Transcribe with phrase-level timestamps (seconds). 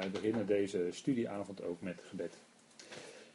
[0.00, 2.38] wij beginnen deze studieavond ook met gebed.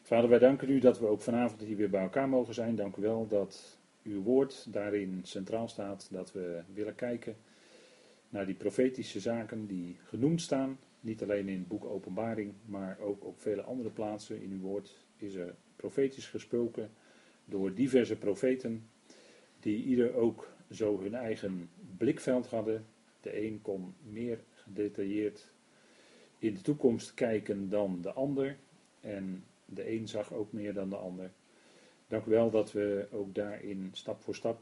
[0.02, 2.75] Vader, wij danken u dat we ook vanavond hier weer bij elkaar mogen zijn.
[2.75, 6.08] Dank u wel dat uw woord daarin centraal staat.
[6.11, 7.35] Dat we willen kijken
[8.29, 10.79] naar die profetische zaken die genoemd staan.
[11.00, 15.05] Niet alleen in het boek Openbaring, maar ook op vele andere plaatsen in uw woord
[15.18, 16.89] is er profetisch gesproken
[17.46, 18.89] door diverse profeten.
[19.59, 22.86] Die ieder ook zo hun eigen blikveld hadden.
[23.21, 25.54] De een kon meer gedetailleerd
[26.41, 28.57] in de toekomst kijken dan de ander.
[29.01, 31.32] En de een zag ook meer dan de ander.
[32.08, 34.59] Dank u wel dat we ook daarin stap voor stap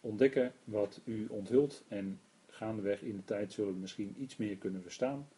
[0.00, 1.84] ontdekken wat u onthult.
[1.88, 5.28] En gaandeweg in de tijd zullen we misschien iets meer kunnen verstaan.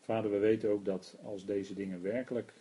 [0.00, 2.52] Vader, we weten ook dat als deze dingen werkelijk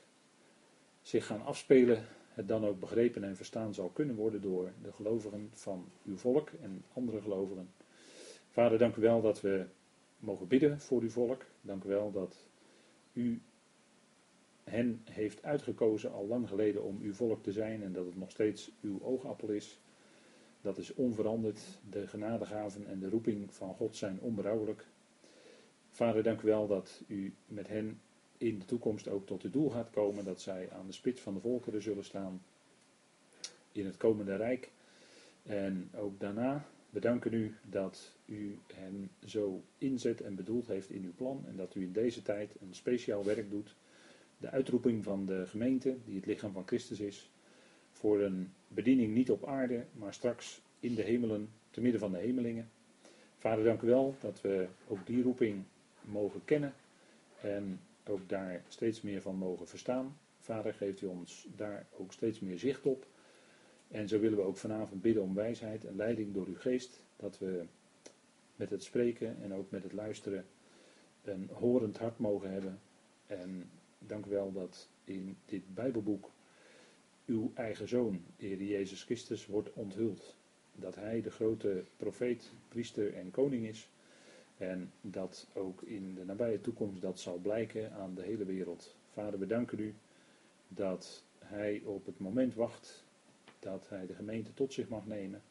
[1.02, 2.04] zich gaan afspelen,
[2.34, 6.50] het dan ook begrepen en verstaan zal kunnen worden door de gelovigen van uw volk
[6.62, 7.70] en andere gelovigen.
[8.50, 9.66] Vader, dank u wel dat we
[10.20, 11.46] mogen bidden voor uw volk.
[11.62, 12.50] Dank u wel dat
[13.14, 13.42] u
[14.64, 18.32] hen heeft uitgekozen al lang geleden om uw volk te zijn en dat het nog
[18.32, 19.80] steeds uw oogappel is.
[20.62, 21.62] Dat is onveranderd.
[21.90, 24.86] De genadegaven en de roeping van God zijn onberouwelijk.
[25.90, 28.02] Vader, dank u wel dat u met hen
[28.38, 31.34] in de toekomst ook tot het doel gaat komen dat zij aan de spits van
[31.34, 32.44] de volkeren zullen staan
[33.72, 34.72] in het komende rijk.
[35.44, 41.14] En ook daarna bedanken u dat u hen zo inzet en bedoeld heeft in uw
[41.16, 43.76] plan en dat u in deze tijd een speciaal werk doet.
[44.38, 47.30] De uitroeping van de gemeente, die het lichaam van Christus is,
[47.92, 52.18] voor een bediening niet op aarde, maar straks in de hemelen, te midden van de
[52.18, 52.70] hemelingen.
[53.38, 55.64] Vader, dank u wel dat we ook die roeping
[56.02, 56.74] mogen kennen
[57.42, 60.18] en ook daar steeds meer van mogen verstaan.
[60.40, 63.08] Vader, geeft u ons daar ook steeds meer zicht op.
[63.88, 67.04] En zo willen we ook vanavond bidden om wijsheid en leiding door uw geest.
[67.16, 67.66] Dat we
[68.62, 70.46] met het spreken en ook met het luisteren
[71.24, 72.80] een horend hart mogen hebben.
[73.28, 76.32] En dank u wel dat in dit Bijbelboek
[77.26, 80.36] uw eigen zoon, de Heer Jezus Christus, wordt onthuld.
[80.76, 83.90] Dat hij de grote profeet, priester en koning is.
[84.58, 88.96] En dat ook in de nabije toekomst dat zal blijken aan de hele wereld.
[89.14, 89.94] Vader, we danken u
[90.68, 93.04] dat hij op het moment wacht
[93.60, 95.42] dat hij de gemeente tot zich mag nemen.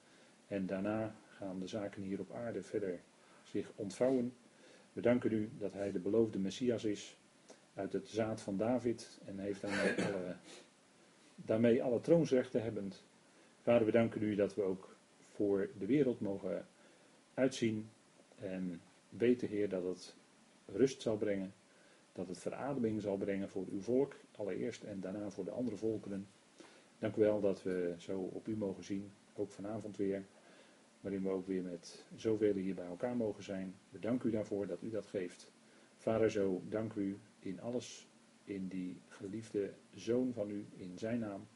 [0.46, 3.00] En daarna gaan de zaken hier op aarde verder
[3.42, 4.32] zich ontvouwen.
[4.92, 7.16] We danken u dat hij de beloofde Messias is
[7.74, 10.36] uit het zaad van David en heeft daarmee alle,
[11.34, 13.04] daarmee alle troonsrechten hebbend.
[13.62, 14.96] Vader, we danken u dat we ook
[15.34, 16.66] voor de wereld mogen
[17.34, 17.88] uitzien
[18.38, 20.14] en weten, Heer, dat het
[20.66, 21.52] rust zal brengen,
[22.12, 26.26] dat het verademing zal brengen voor uw volk allereerst en daarna voor de andere volkeren.
[26.98, 30.24] Dank u wel dat we zo op u mogen zien, ook vanavond weer,
[31.00, 33.74] waarin we ook weer met zoveel hier bij elkaar mogen zijn.
[33.90, 35.50] We danken u daarvoor dat u dat geeft.
[35.96, 38.06] Vader, zo dank u in alles,
[38.44, 41.46] in die geliefde zoon van u, in zijn naam.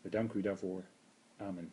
[0.00, 0.82] We danken u daarvoor.
[1.36, 1.72] Amen.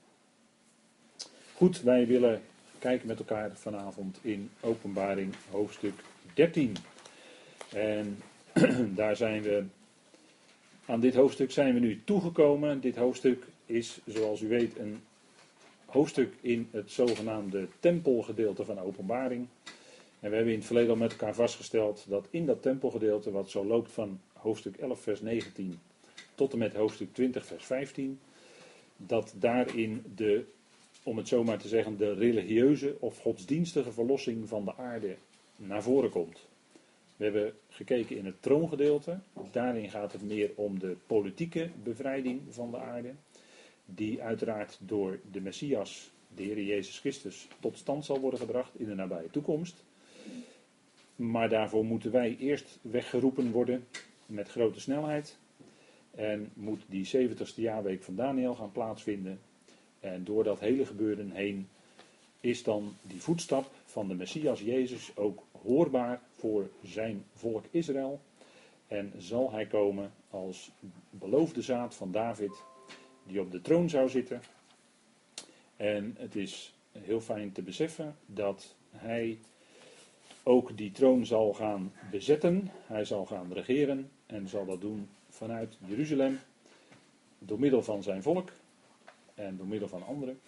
[1.56, 2.42] Goed, wij willen
[2.80, 5.94] kijken met elkaar vanavond in Openbaring hoofdstuk
[6.34, 6.76] 13.
[7.70, 8.18] En
[8.96, 9.64] daar zijn we,
[10.86, 12.82] aan dit hoofdstuk zijn we nu toegekomen.
[12.82, 15.02] Dit hoofdstuk is, zoals u weet, een
[15.94, 19.48] hoofdstuk in het zogenaamde tempelgedeelte van Openbaring.
[20.20, 23.50] En we hebben in het verleden al met elkaar vastgesteld dat in dat tempelgedeelte, wat
[23.50, 25.80] zo loopt van hoofdstuk 11, vers 19
[26.36, 28.20] tot en met hoofdstuk 20, vers 15,
[28.98, 30.46] dat daarin de
[31.04, 35.16] om het zo maar te zeggen, de religieuze of godsdienstige verlossing van de aarde
[35.56, 36.48] naar voren komt.
[37.18, 39.20] We hebben gekeken in het troongedeelte.
[39.52, 43.14] Daarin gaat het meer om de politieke bevrijding van de aarde.
[43.86, 48.86] Die uiteraard door de Messias, de Heer Jezus Christus, tot stand zal worden gebracht in
[48.86, 49.84] de nabije toekomst.
[51.16, 53.88] Maar daarvoor moeten wij eerst weggeroepen worden
[54.26, 55.38] met grote snelheid.
[56.12, 59.40] En moet die 70ste jaarweek van Daniel gaan plaatsvinden.
[60.00, 61.68] En door dat hele gebeuren heen
[62.40, 68.22] is dan die voetstap van de Messias Jezus ook hoorbaar voor zijn volk Israël.
[68.88, 70.72] En zal hij komen als
[71.10, 72.52] beloofde zaad van David,
[73.24, 74.42] die op de troon zou zitten.
[75.76, 79.40] En het is heel fijn te beseffen dat hij
[80.44, 82.72] ook die troon zal gaan bezetten.
[82.86, 86.40] Hij zal gaan regeren en zal dat doen vanuit Jeruzalem,
[87.40, 88.52] door middel van zijn volk
[89.36, 90.40] en door middel van anderen,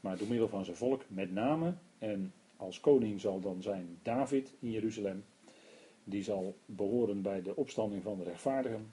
[0.00, 1.74] maar door middel van zijn volk met name.
[1.98, 5.24] En als koning zal dan zijn David in Jeruzalem.
[6.04, 8.92] Die zal behoren bij de opstanding van de rechtvaardigen.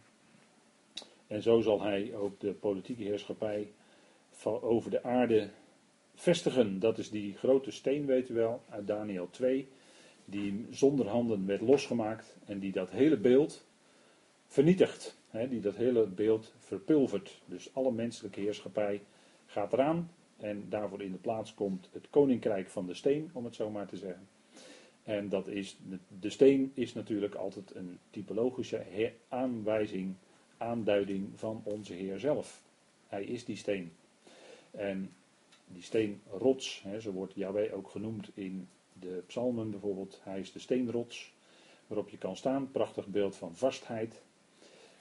[1.32, 3.72] En zo zal hij ook de politieke heerschappij
[4.44, 5.50] over de aarde
[6.16, 6.80] vestigen.
[6.80, 9.68] Dat is die grote steen, weet u wel, uit Daniel 2.
[10.26, 13.66] die zonder handen werd losgemaakt en die dat hele beeld
[14.48, 15.20] vernietigt.
[15.50, 17.42] Die dat hele beeld verpulvert.
[17.46, 19.02] Dus alle menselijke heerschappij
[19.46, 23.56] gaat eraan en daarvoor in de plaats komt het koninkrijk van de steen, om het
[23.56, 24.28] zo maar te zeggen.
[25.04, 25.78] En dat is,
[26.20, 30.16] de steen is natuurlijk altijd een typologische aanwijzing,
[30.62, 32.62] aanduiding van onze Heer zelf.
[33.08, 33.92] Hij is die steen.
[34.72, 35.14] En
[35.68, 40.20] die steenrots, hè, zo wordt Yahweh ook genoemd in de psalmen bijvoorbeeld.
[40.24, 41.34] Hij is de steenrots
[41.88, 42.72] waarop je kan staan.
[42.72, 44.22] Prachtig beeld van vastheid.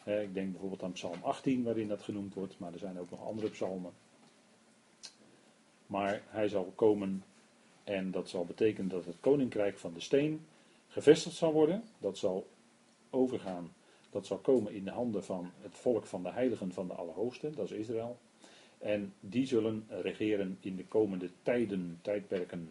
[0.04, 3.26] Ik denk bijvoorbeeld aan Psalm 18 waarin dat genoemd wordt, maar er zijn ook nog
[3.26, 3.92] andere psalmen.
[5.86, 7.24] Maar hij zal komen
[7.84, 10.46] en dat zal betekenen dat het koninkrijk van de steen
[10.88, 11.84] gevestigd zal worden.
[11.98, 12.46] Dat zal
[13.10, 13.72] overgaan,
[14.10, 17.50] dat zal komen in de handen van het volk van de heiligen van de Allerhoogste,
[17.50, 18.18] dat is Israël.
[18.78, 22.68] En die zullen regeren in de komende tijden, tijdperken.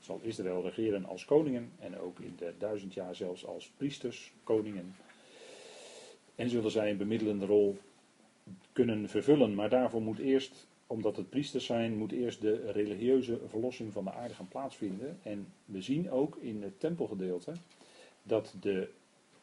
[0.00, 4.94] Zal Israël regeren als koningen en ook in de duizend jaar zelfs als priesters, koningen.
[6.34, 7.78] En zullen zij een bemiddelende rol
[8.72, 9.54] kunnen vervullen.
[9.54, 14.12] Maar daarvoor moet eerst, omdat het priesters zijn, moet eerst de religieuze verlossing van de
[14.12, 15.18] aarde gaan plaatsvinden.
[15.22, 17.52] En we zien ook in het tempelgedeelte
[18.22, 18.88] dat de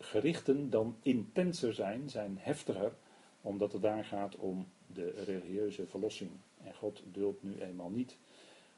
[0.03, 2.93] gerichten dan intenser zijn, zijn heftiger,
[3.41, 6.31] omdat het daar gaat om de religieuze verlossing.
[6.63, 8.17] En God duldt nu eenmaal niet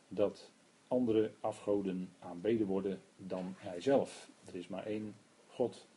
[0.08, 0.52] dat
[0.88, 4.30] andere afgoden aanbeden worden dan Hij zelf.
[4.46, 5.16] Er is maar één
[5.48, 5.88] God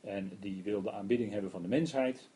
[0.00, 2.28] en die wil de aanbidding hebben van de mensheid.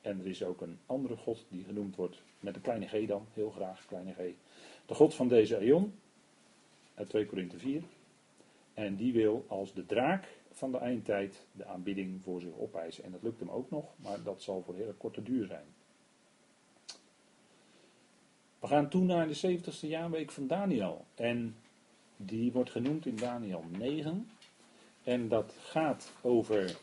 [0.00, 3.26] En er is ook een andere God die genoemd wordt met een kleine g dan,
[3.32, 4.18] heel graag kleine g.
[4.86, 5.92] De God van deze eon,
[6.94, 7.82] uit 2 Korinthe 4.
[8.74, 13.04] En die wil als de draak van de eindtijd de aanbidding voor zich opeisen.
[13.04, 15.66] En dat lukt hem ook nog, maar dat zal voor hele korte duur zijn.
[18.60, 21.04] We gaan toen naar de 70ste jaarweek van Daniel.
[21.14, 21.56] En
[22.16, 24.30] die wordt genoemd in Daniel 9.
[25.04, 26.76] En dat gaat over,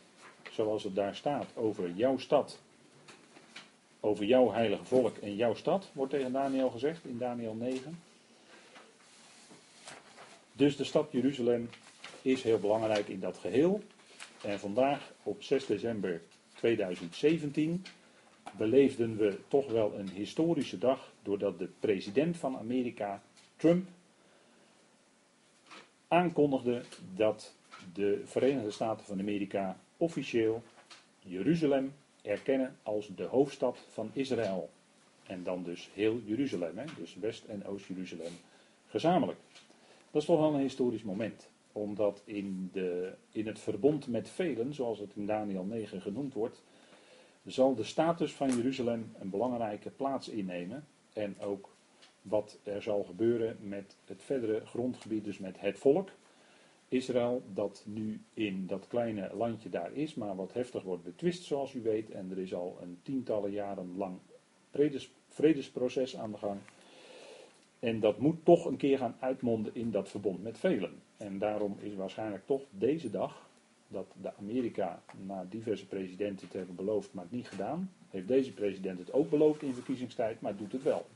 [0.50, 2.58] zoals het daar staat, over jouw stad.
[4.00, 8.00] Over jouw heilige volk en jouw stad, wordt tegen Daniel gezegd in Daniel 9.
[10.52, 11.68] Dus de stad Jeruzalem
[12.32, 13.82] is heel belangrijk in dat geheel.
[14.42, 16.22] En vandaag, op 6 december
[16.54, 17.84] 2017,
[18.56, 23.22] beleefden we toch wel een historische dag doordat de president van Amerika,
[23.56, 23.88] Trump,
[26.08, 26.82] aankondigde
[27.14, 27.54] dat
[27.92, 30.62] de Verenigde Staten van Amerika officieel
[31.20, 31.92] Jeruzalem
[32.22, 34.70] erkennen als de hoofdstad van Israël.
[35.26, 36.84] En dan dus heel Jeruzalem, hè?
[36.96, 38.32] dus West- en Oost-Jeruzalem
[38.86, 39.38] gezamenlijk.
[40.10, 41.48] Dat is toch wel een historisch moment,
[41.78, 46.62] omdat in, de, in het verbond met velen, zoals het in Daniel 9 genoemd wordt,
[47.46, 50.86] zal de status van Jeruzalem een belangrijke plaats innemen.
[51.12, 51.76] En ook
[52.22, 56.10] wat er zal gebeuren met het verdere grondgebied, dus met het volk.
[56.88, 61.74] Israël, dat nu in dat kleine landje daar is, maar wat heftig wordt betwist, zoals
[61.74, 62.10] u weet.
[62.10, 64.18] En er is al een tientallen jaren lang
[64.70, 66.60] vredes, vredesproces aan de gang.
[67.78, 71.02] En dat moet toch een keer gaan uitmonden in dat verbond met velen.
[71.18, 73.46] En daarom is waarschijnlijk toch deze dag,
[73.88, 77.92] dat de Amerika na diverse presidenten te hebben beloofd, maar het niet gedaan.
[78.10, 81.06] Heeft deze president het ook beloofd in verkiezingstijd, maar doet het wel.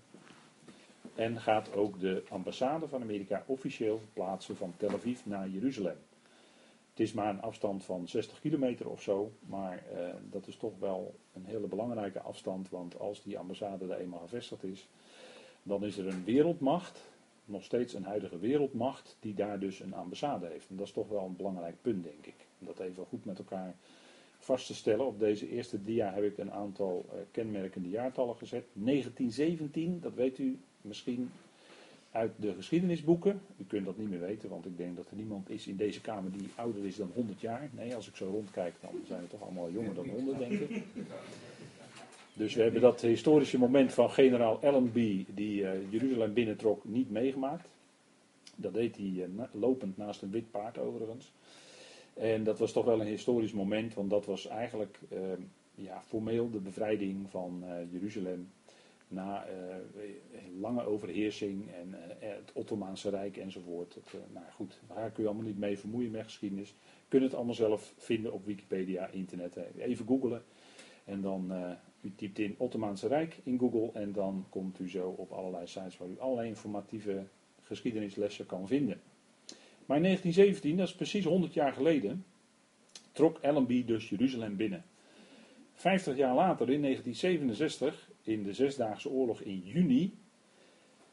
[1.14, 5.96] En gaat ook de ambassade van Amerika officieel plaatsen van Tel Aviv naar Jeruzalem.
[6.90, 10.78] Het is maar een afstand van 60 kilometer of zo, maar eh, dat is toch
[10.78, 14.88] wel een hele belangrijke afstand, want als die ambassade daar eenmaal gevestigd is,
[15.62, 17.00] dan is er een wereldmacht,
[17.52, 20.68] nog steeds een huidige wereldmacht, die daar dus een ambassade heeft.
[20.68, 22.46] En dat is toch wel een belangrijk punt, denk ik.
[22.58, 23.74] Om dat even goed met elkaar
[24.38, 25.06] vast te stellen.
[25.06, 28.64] Op deze eerste dia heb ik een aantal uh, kenmerkende jaartallen gezet.
[28.72, 31.30] 1917, dat weet u misschien
[32.10, 33.40] uit de geschiedenisboeken.
[33.56, 36.00] U kunt dat niet meer weten, want ik denk dat er niemand is in deze
[36.00, 37.70] kamer die ouder is dan 100 jaar.
[37.72, 40.82] Nee, als ik zo rondkijk, dan zijn we toch allemaal jonger dan 100, denk ik.
[42.42, 47.68] Dus we hebben dat historische moment van generaal Allenby, die uh, Jeruzalem binnentrok, niet meegemaakt.
[48.56, 51.32] Dat deed hij uh, lopend naast een wit paard overigens.
[52.14, 55.18] En dat was toch wel een historisch moment, want dat was eigenlijk uh,
[55.74, 58.50] ja, formeel de bevrijding van Jeruzalem
[59.08, 59.46] na
[60.60, 63.94] lange overheersing en het Ottomaanse Rijk enzovoort.
[63.94, 66.68] Het, nou goed, daar kun je allemaal niet mee vermoeien met geschiedenis.
[66.68, 69.56] Je kunt het allemaal zelf vinden op Wikipedia, internet.
[69.78, 70.42] Even googelen
[71.04, 71.52] en dan
[72.02, 75.98] u typt in Ottomaanse Rijk in Google en dan komt u zo op allerlei sites
[75.98, 77.26] waar u allerlei informatieve
[77.62, 79.00] geschiedenislessen kan vinden.
[79.86, 82.24] Maar in 1917, dat is precies 100 jaar geleden,
[83.12, 84.84] trok Allenby dus Jeruzalem binnen.
[85.72, 90.14] 50 jaar later, in 1967, in de Zesdaagse Oorlog in juni,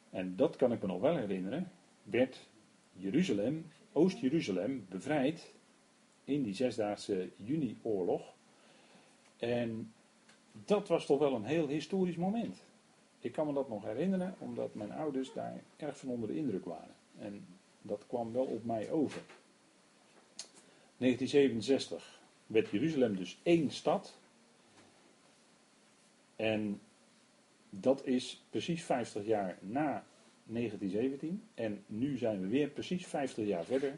[0.09, 1.71] en dat kan ik me nog wel herinneren,
[2.03, 2.47] werd
[2.93, 5.53] Jeruzalem Oost-Jeruzalem bevrijd
[6.23, 8.33] in die zesdaagse juni-oorlog.
[9.37, 9.93] En
[10.51, 12.57] dat was toch wel een heel historisch moment.
[13.19, 16.65] Ik kan me dat nog herinneren, omdat mijn ouders daar erg van onder de indruk
[16.65, 16.95] waren.
[17.17, 17.45] En
[17.81, 19.21] dat kwam wel op mij over.
[20.97, 24.17] 1967 werd Jeruzalem dus één stad.
[26.35, 26.81] En
[27.69, 30.05] dat is precies 50 jaar na
[30.43, 31.43] 1917.
[31.53, 33.97] En nu zijn we weer precies 50 jaar verder.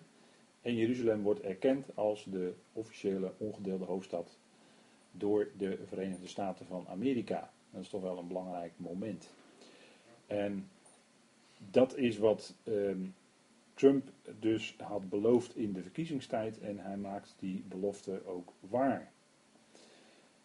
[0.61, 4.37] En Jeruzalem wordt erkend als de officiële ongedeelde hoofdstad
[5.11, 7.51] door de Verenigde Staten van Amerika.
[7.71, 9.29] Dat is toch wel een belangrijk moment.
[10.27, 10.69] En
[11.69, 13.05] dat is wat ehm,
[13.73, 19.11] Trump dus had beloofd in de verkiezingstijd en hij maakt die belofte ook waar.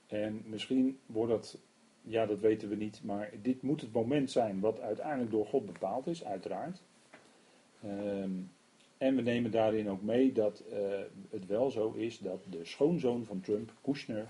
[0.06, 1.58] En misschien wordt dat,
[2.02, 5.66] ja dat weten we niet, maar dit moet het moment zijn wat uiteindelijk door God
[5.66, 6.82] bepaald is, uiteraard.
[7.82, 8.30] Ehm,
[8.98, 10.78] en we nemen daarin ook mee dat uh,
[11.30, 14.26] het wel zo is dat de schoonzoon van Trump, Kushner,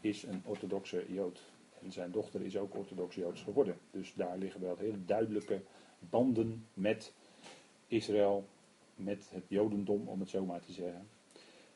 [0.00, 1.42] is een orthodoxe Jood.
[1.82, 3.78] En zijn dochter is ook orthodox Joods geworden.
[3.90, 5.60] Dus daar liggen wel hele duidelijke
[5.98, 7.12] banden met
[7.88, 8.44] Israël,
[8.94, 11.08] met het Jodendom, om het zo maar te zeggen.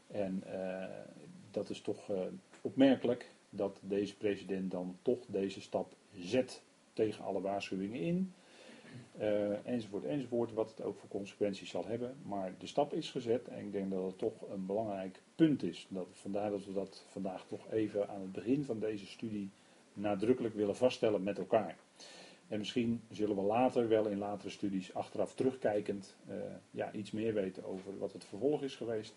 [0.06, 0.84] En uh,
[1.50, 2.20] dat is toch uh,
[2.60, 6.62] opmerkelijk dat deze president dan toch deze stap zet
[6.92, 8.32] tegen alle waarschuwingen in.
[9.20, 12.16] Uh, enzovoort, enzovoort, wat het ook voor consequenties zal hebben.
[12.22, 15.86] Maar de stap is gezet en ik denk dat het toch een belangrijk punt is.
[15.90, 19.50] Dat, vandaar dat we dat vandaag toch even aan het begin van deze studie
[19.94, 21.76] nadrukkelijk willen vaststellen met elkaar.
[22.48, 26.34] En misschien zullen we later, wel in latere studies, achteraf terugkijkend, uh,
[26.70, 29.14] ja, iets meer weten over wat het vervolg is geweest.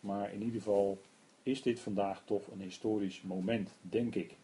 [0.00, 1.00] Maar in ieder geval
[1.42, 4.36] is dit vandaag toch een historisch moment, denk ik.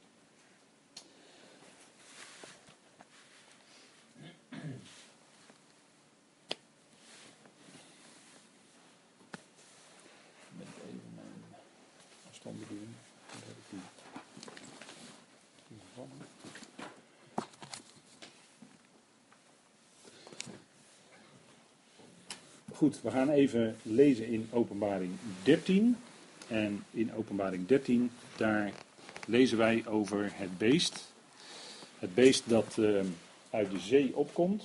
[22.85, 25.13] Goed, we gaan even lezen in Openbaring
[25.43, 25.97] 13.
[26.49, 28.73] En in Openbaring 13, daar
[29.27, 31.13] lezen wij over het beest.
[31.99, 33.01] Het beest dat uh,
[33.51, 34.65] uit de zee opkomt.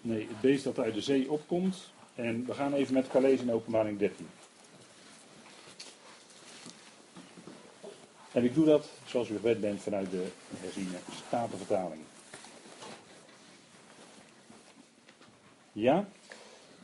[0.00, 1.92] Nee, het beest dat uit de zee opkomt.
[2.14, 4.26] En we gaan even met elkaar lezen in Openbaring 13.
[8.34, 10.26] En ik doe dat, zoals u gewend bent, vanuit de
[10.60, 12.00] herziene Statenvertaling.
[15.72, 16.08] Ja,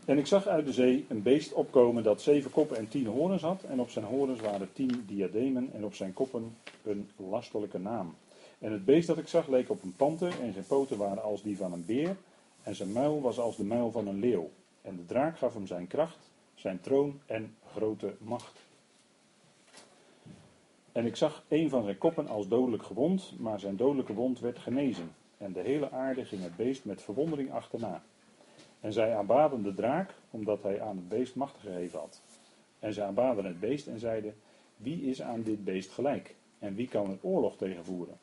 [0.04, 3.42] en ik zag uit de zee een beest opkomen dat zeven koppen en tien horens
[3.42, 3.62] had.
[3.62, 8.14] En op zijn horens waren tien diademen en op zijn koppen een lastelijke naam.
[8.58, 11.42] En het beest dat ik zag leek op een panter en zijn poten waren als
[11.42, 12.16] die van een beer.
[12.62, 14.50] En zijn muil was als de muil van een leeuw.
[14.82, 18.69] En de draak gaf hem zijn kracht, zijn troon en grote macht.
[20.92, 24.58] En ik zag een van zijn koppen als dodelijk gewond, maar zijn dodelijke wond werd
[24.58, 25.10] genezen.
[25.38, 28.02] En de hele aarde ging het beest met verwondering achterna.
[28.80, 32.22] En zij aanbaden de draak, omdat hij aan het beest macht gegeven had.
[32.78, 34.34] En zij aanbaden het beest en zeiden:
[34.76, 36.34] Wie is aan dit beest gelijk?
[36.58, 38.18] En wie kan er oorlog tegen voeren?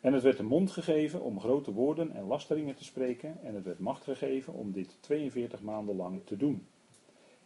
[0.00, 3.64] En het werd de mond gegeven om grote woorden en lasteringen te spreken, en het
[3.64, 6.66] werd macht gegeven om dit 42 maanden lang te doen.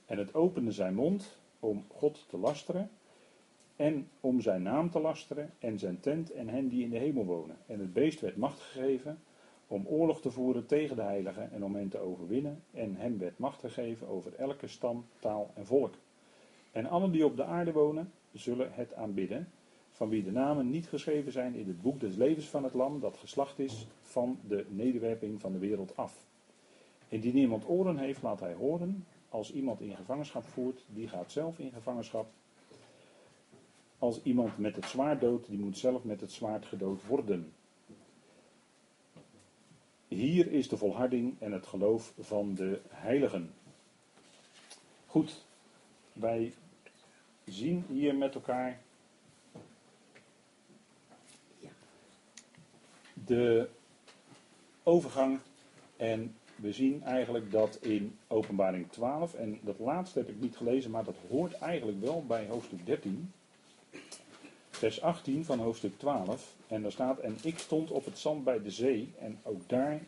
[0.07, 2.91] En het opende zijn mond om God te lasteren
[3.77, 7.25] en om zijn naam te lasteren en zijn tent en hen die in de hemel
[7.25, 7.57] wonen.
[7.67, 9.19] En het beest werd macht gegeven
[9.67, 12.63] om oorlog te voeren tegen de heiligen en om hen te overwinnen.
[12.73, 15.95] En hem werd macht gegeven over elke stam, taal en volk.
[16.73, 19.49] En allen die op de aarde wonen, zullen het aanbidden,
[19.91, 23.01] van wie de namen niet geschreven zijn in het boek des levens van het lam,
[23.01, 26.25] dat geslacht is van de nederwerping van de wereld af.
[27.09, 29.07] Indien iemand oren heeft, laat hij horen.
[29.29, 32.27] Als iemand in gevangenschap voert, die gaat zelf in gevangenschap
[33.99, 37.53] als iemand met het zwaard doodt, die moet zelf met het zwaard gedood worden.
[40.09, 43.55] Hier is de volharding en het geloof van de heiligen.
[45.07, 45.45] Goed,
[46.13, 46.53] wij
[47.45, 48.81] zien hier met elkaar
[53.25, 53.69] de
[54.83, 55.39] overgang
[55.97, 60.91] en we zien eigenlijk dat in openbaring 12, en dat laatste heb ik niet gelezen,
[60.91, 63.33] maar dat hoort eigenlijk wel bij hoofdstuk 13
[64.77, 66.55] vers 18 van hoofdstuk 12.
[66.67, 69.13] En daar staat, en ik stond op het zand bij de zee.
[69.19, 70.01] En ook daar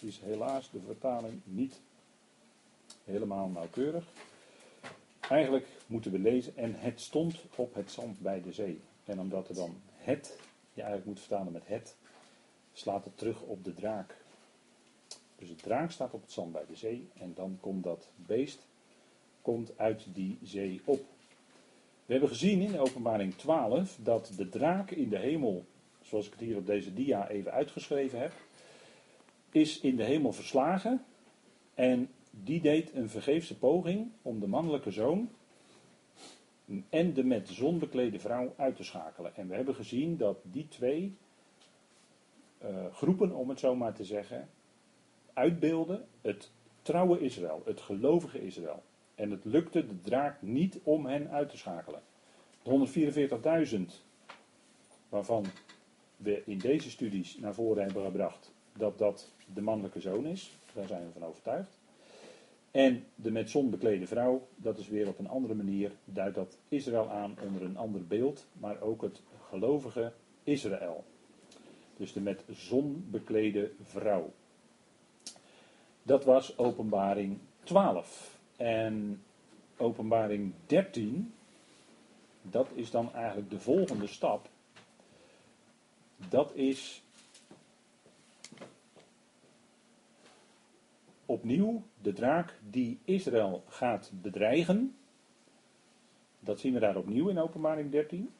[0.00, 1.80] is helaas de vertaling niet
[3.04, 4.04] helemaal nauwkeurig.
[5.20, 8.80] Eigenlijk moeten we lezen, en het stond op het zand bij de zee.
[9.04, 10.38] En omdat er dan het,
[10.72, 11.96] je eigenlijk moet vertalen met het,
[12.72, 14.16] slaat het terug op de draak.
[15.36, 18.66] Dus de draak staat op het zand bij de zee en dan komt dat beest
[19.42, 21.04] komt uit die zee op.
[22.10, 25.64] We hebben gezien in openbaring 12 dat de draak in de hemel,
[26.02, 28.32] zoals ik het hier op deze dia even uitgeschreven heb,
[29.50, 31.04] is in de hemel verslagen
[31.74, 35.30] en die deed een vergeefse poging om de mannelijke zoon
[36.88, 39.36] en de met zon beklede vrouw uit te schakelen.
[39.36, 41.16] En we hebben gezien dat die twee
[42.62, 44.48] uh, groepen, om het zo maar te zeggen,
[45.32, 46.50] uitbeelden het
[46.82, 48.82] trouwe Israël, het gelovige Israël.
[49.20, 52.02] En het lukte de draak niet om hen uit te schakelen.
[52.62, 53.80] De 144.000,
[55.08, 55.44] waarvan
[56.16, 60.86] we in deze studies naar voren hebben gebracht dat dat de mannelijke zoon is, daar
[60.86, 61.78] zijn we van overtuigd.
[62.70, 66.58] En de met zon beklede vrouw, dat is weer op een andere manier, duidt dat
[66.68, 70.12] Israël aan onder een ander beeld, maar ook het gelovige
[70.42, 71.04] Israël.
[71.96, 74.32] Dus de met zon beklede vrouw.
[76.02, 78.39] Dat was openbaring 12.
[78.60, 79.22] En
[79.76, 81.32] openbaring 13,
[82.42, 84.48] dat is dan eigenlijk de volgende stap.
[86.28, 87.02] Dat is
[91.26, 94.96] opnieuw de draak die Israël gaat bedreigen.
[96.40, 98.30] Dat zien we daar opnieuw in Openbaring 13.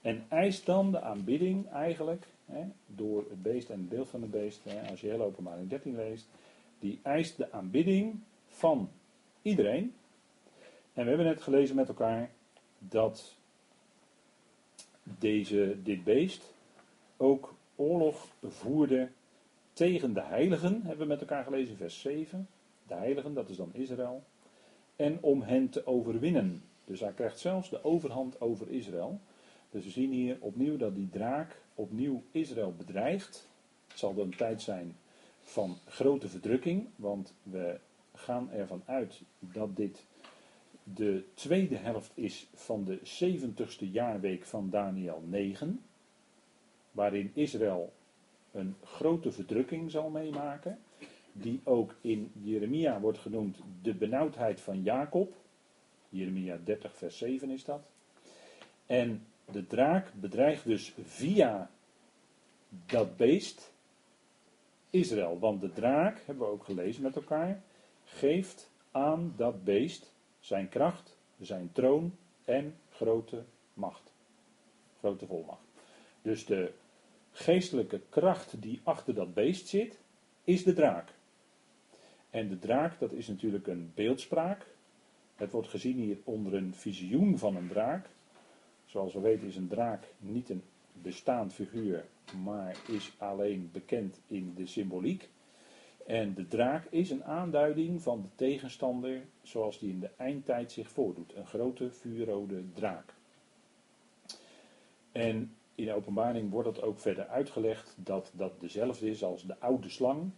[0.00, 4.30] En eist dan de aanbidding eigenlijk, hè, door het beest en het beeld van het
[4.30, 6.28] beest, hè, als je heel Openbaring 13 leest,
[6.78, 8.90] die eist de aanbidding van
[9.46, 9.94] iedereen.
[10.92, 12.30] En we hebben net gelezen met elkaar
[12.78, 13.36] dat
[15.02, 16.54] deze, dit beest
[17.16, 19.08] ook oorlog voerde
[19.72, 22.48] tegen de heiligen, hebben we met elkaar gelezen, vers 7.
[22.86, 24.22] De heiligen, dat is dan Israël.
[24.96, 26.62] En om hen te overwinnen.
[26.84, 29.20] Dus hij krijgt zelfs de overhand over Israël.
[29.70, 33.48] Dus we zien hier opnieuw dat die draak opnieuw Israël bedreigt.
[33.88, 34.96] Het zal dan een tijd zijn
[35.42, 37.78] van grote verdrukking, want we
[38.16, 40.04] gaan ervan uit dat dit
[40.94, 45.82] de tweede helft is van de 70ste jaarweek van Daniel 9,
[46.90, 47.92] waarin Israël
[48.52, 50.78] een grote verdrukking zal meemaken,
[51.32, 55.34] die ook in Jeremia wordt genoemd de benauwdheid van Jacob.
[56.08, 57.82] Jeremia 30, vers 7 is dat.
[58.86, 61.70] En de draak bedreigt dus via
[62.86, 63.72] dat beest
[64.90, 65.38] Israël.
[65.38, 67.62] Want de draak, hebben we ook gelezen met elkaar,
[68.06, 74.12] geeft aan dat beest zijn kracht, zijn troon en grote macht.
[74.98, 75.64] Grote volmacht.
[76.22, 76.72] Dus de
[77.32, 79.98] geestelijke kracht die achter dat beest zit,
[80.44, 81.14] is de draak.
[82.30, 84.66] En de draak, dat is natuurlijk een beeldspraak.
[85.34, 88.08] Het wordt gezien hier onder een visioen van een draak.
[88.84, 92.04] Zoals we weten is een draak niet een bestaand figuur,
[92.44, 95.28] maar is alleen bekend in de symboliek.
[96.06, 100.90] En de draak is een aanduiding van de tegenstander zoals die in de eindtijd zich
[100.90, 101.34] voordoet.
[101.34, 103.14] Een grote vuurrode draak.
[105.12, 109.58] En in de openbaring wordt het ook verder uitgelegd dat dat dezelfde is als de
[109.58, 110.30] oude slang,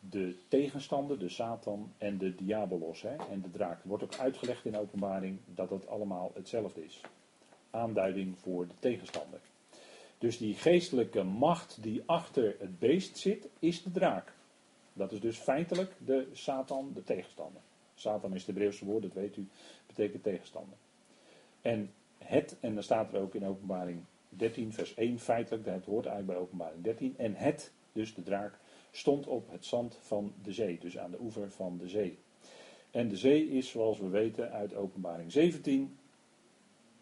[0.00, 3.82] de tegenstander, de Satan en de diabolos hè, en de draak.
[3.84, 7.00] Wordt ook uitgelegd in de openbaring dat het allemaal hetzelfde is.
[7.70, 9.40] Aanduiding voor de tegenstander.
[10.22, 14.32] Dus die geestelijke macht die achter het beest zit, is de draak.
[14.92, 17.60] Dat is dus feitelijk de Satan, de tegenstander.
[17.94, 19.48] Satan is het Hebreeuwse woord, dat weet u,
[19.86, 20.76] betekent tegenstander.
[21.60, 26.06] En het, en dan staat er ook in openbaring 13, vers 1 feitelijk, het hoort
[26.06, 27.14] eigenlijk bij openbaring 13.
[27.18, 28.58] En het, dus de draak,
[28.90, 32.18] stond op het zand van de zee, dus aan de oever van de zee.
[32.90, 35.96] En de zee is, zoals we weten uit openbaring 17,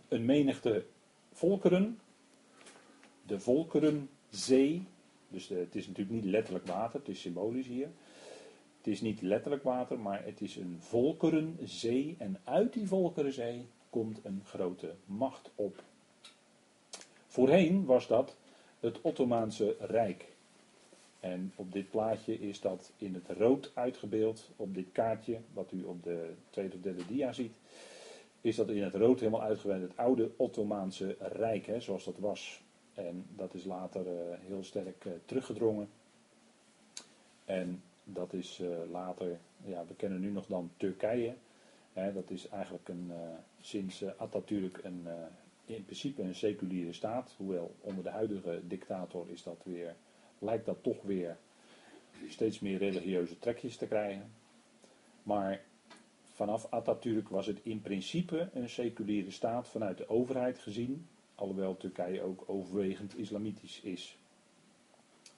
[0.08, 0.84] een menigte
[1.32, 1.98] volkeren,
[3.30, 4.82] de volkerenzee.
[5.28, 7.88] Dus het is natuurlijk niet letterlijk water, het is symbolisch hier.
[8.78, 12.16] Het is niet letterlijk water, maar het is een volkerenzee.
[12.18, 15.82] En uit die volkerenzee komt een grote macht op.
[17.26, 18.36] Voorheen was dat
[18.80, 20.28] het Ottomaanse Rijk.
[21.20, 24.50] En op dit plaatje is dat in het rood uitgebeeld.
[24.56, 27.52] Op dit kaartje, wat u op de tweede of derde dia ziet,
[28.40, 29.82] is dat in het rood helemaal uitgebeeld.
[29.82, 32.62] Het oude Ottomaanse Rijk, hè, zoals dat was.
[33.06, 34.12] En dat is later uh,
[34.46, 35.88] heel sterk uh, teruggedrongen.
[37.44, 41.34] En dat is uh, later, ja, we kennen nu nog dan Turkije.
[41.92, 43.12] Dat is eigenlijk een,
[43.60, 45.06] sinds Atatürk een,
[45.64, 47.34] in principe een seculiere staat.
[47.36, 49.94] Hoewel onder de huidige dictator is dat weer,
[50.38, 51.36] lijkt dat toch weer
[52.28, 54.30] steeds meer religieuze trekjes te krijgen.
[55.22, 55.60] Maar
[56.34, 61.06] vanaf Atatürk was het in principe een seculiere staat vanuit de overheid gezien.
[61.40, 64.18] Alhoewel Turkije ook overwegend islamitisch is.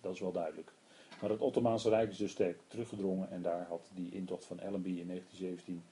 [0.01, 0.73] dat is wel duidelijk.
[1.21, 4.89] Maar het Ottomaanse Rijk is dus sterk teruggedrongen en daar had die intocht van Allenby
[4.89, 5.83] in 1917,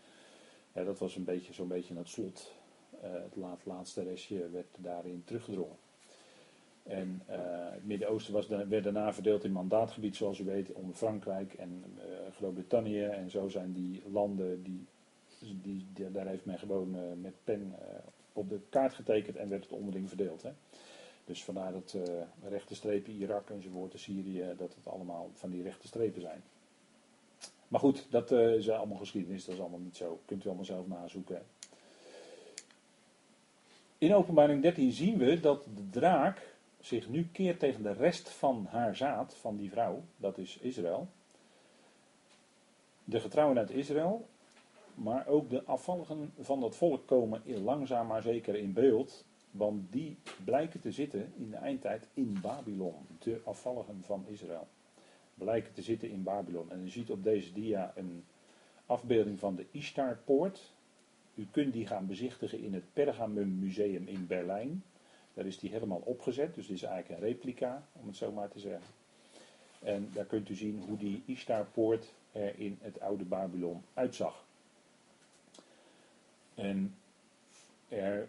[0.73, 2.53] ja, dat was een beetje zo'n beetje het slot.
[3.05, 5.77] Uh, het laat, laatste restje werd daarin teruggedrongen.
[6.83, 7.37] En uh,
[7.71, 12.03] het Midden-Oosten was, werd daarna verdeeld in mandaatgebied, zoals u weet, onder Frankrijk en uh,
[12.37, 13.03] Groot-Brittannië.
[13.03, 14.87] En zo zijn die landen, die,
[15.63, 17.75] die, die daar heeft men gewoon met pen
[18.41, 20.43] op de kaart getekend en werd het onderling verdeeld.
[20.43, 20.51] Hè.
[21.25, 22.03] Dus vandaar dat uh,
[22.49, 26.43] rechte strepen Irak enzovoort, Syrië, dat het allemaal van die rechte strepen zijn.
[27.69, 30.21] Maar goed, dat uh, is allemaal geschiedenis, dat is allemaal niet zo.
[30.25, 31.43] Kunt u allemaal zelf nazoeken.
[33.99, 38.67] In openbaring 13 zien we dat de draak zich nu keert tegen de rest van
[38.71, 41.09] haar zaad, van die vrouw, dat is Israël.
[43.05, 44.29] De getrouwen uit Israël,
[44.95, 49.25] maar ook de afvalligen van dat volk komen langzaam maar zeker in beeld.
[49.51, 52.95] Want die blijken te zitten in de eindtijd in Babylon.
[53.19, 54.67] De afvalligen van Israël.
[55.35, 56.71] Blijken te zitten in Babylon.
[56.71, 58.25] En u ziet op deze dia een
[58.87, 60.73] afbeelding van de Ishtarpoort.
[61.35, 64.83] U kunt die gaan bezichtigen in het Pergamum Museum in Berlijn.
[65.35, 66.55] Daar is die helemaal opgezet.
[66.55, 68.95] Dus dit is eigenlijk een replica, om het zo maar te zeggen.
[69.83, 74.45] En daar kunt u zien hoe die Ishtarpoort er in het oude Babylon uitzag.
[76.61, 76.95] En
[77.89, 78.29] er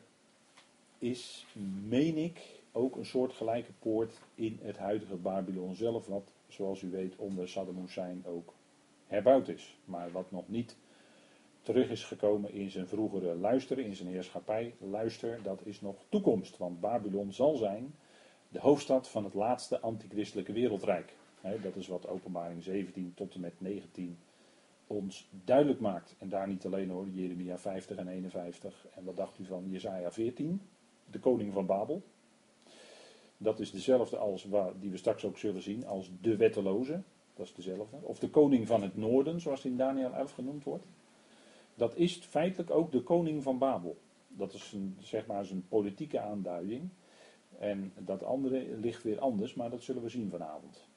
[0.97, 1.45] is,
[1.87, 6.89] meen ik, ook een soort gelijke poort in het huidige Babylon zelf, wat, zoals u
[6.89, 8.53] weet, onder Saddam Hussein ook
[9.07, 9.77] herbouwd is.
[9.85, 10.75] Maar wat nog niet
[11.61, 16.57] terug is gekomen in zijn vroegere luister, in zijn heerschappij luister, dat is nog toekomst.
[16.57, 17.95] Want Babylon zal zijn
[18.49, 21.13] de hoofdstad van het laatste antichristelijke wereldrijk.
[21.61, 24.17] dat is wat openbaring 17 tot en met 19
[24.91, 26.15] ons duidelijk maakt.
[26.17, 28.87] En daar niet alleen hoor, Jeremia 50 en 51.
[28.95, 30.61] En wat dacht u van Jesaja 14?
[31.11, 32.01] De koning van Babel.
[33.37, 37.01] Dat is dezelfde als waar, die we straks ook zullen zien als de wetteloze.
[37.33, 37.97] Dat is dezelfde.
[38.01, 40.85] Of de koning van het noorden, zoals in Daniel 11 genoemd wordt.
[41.75, 43.97] Dat is feitelijk ook de koning van Babel.
[44.27, 46.89] Dat is een, zeg maar een politieke aanduiding.
[47.59, 50.89] En dat andere ligt weer anders, maar dat zullen we zien vanavond.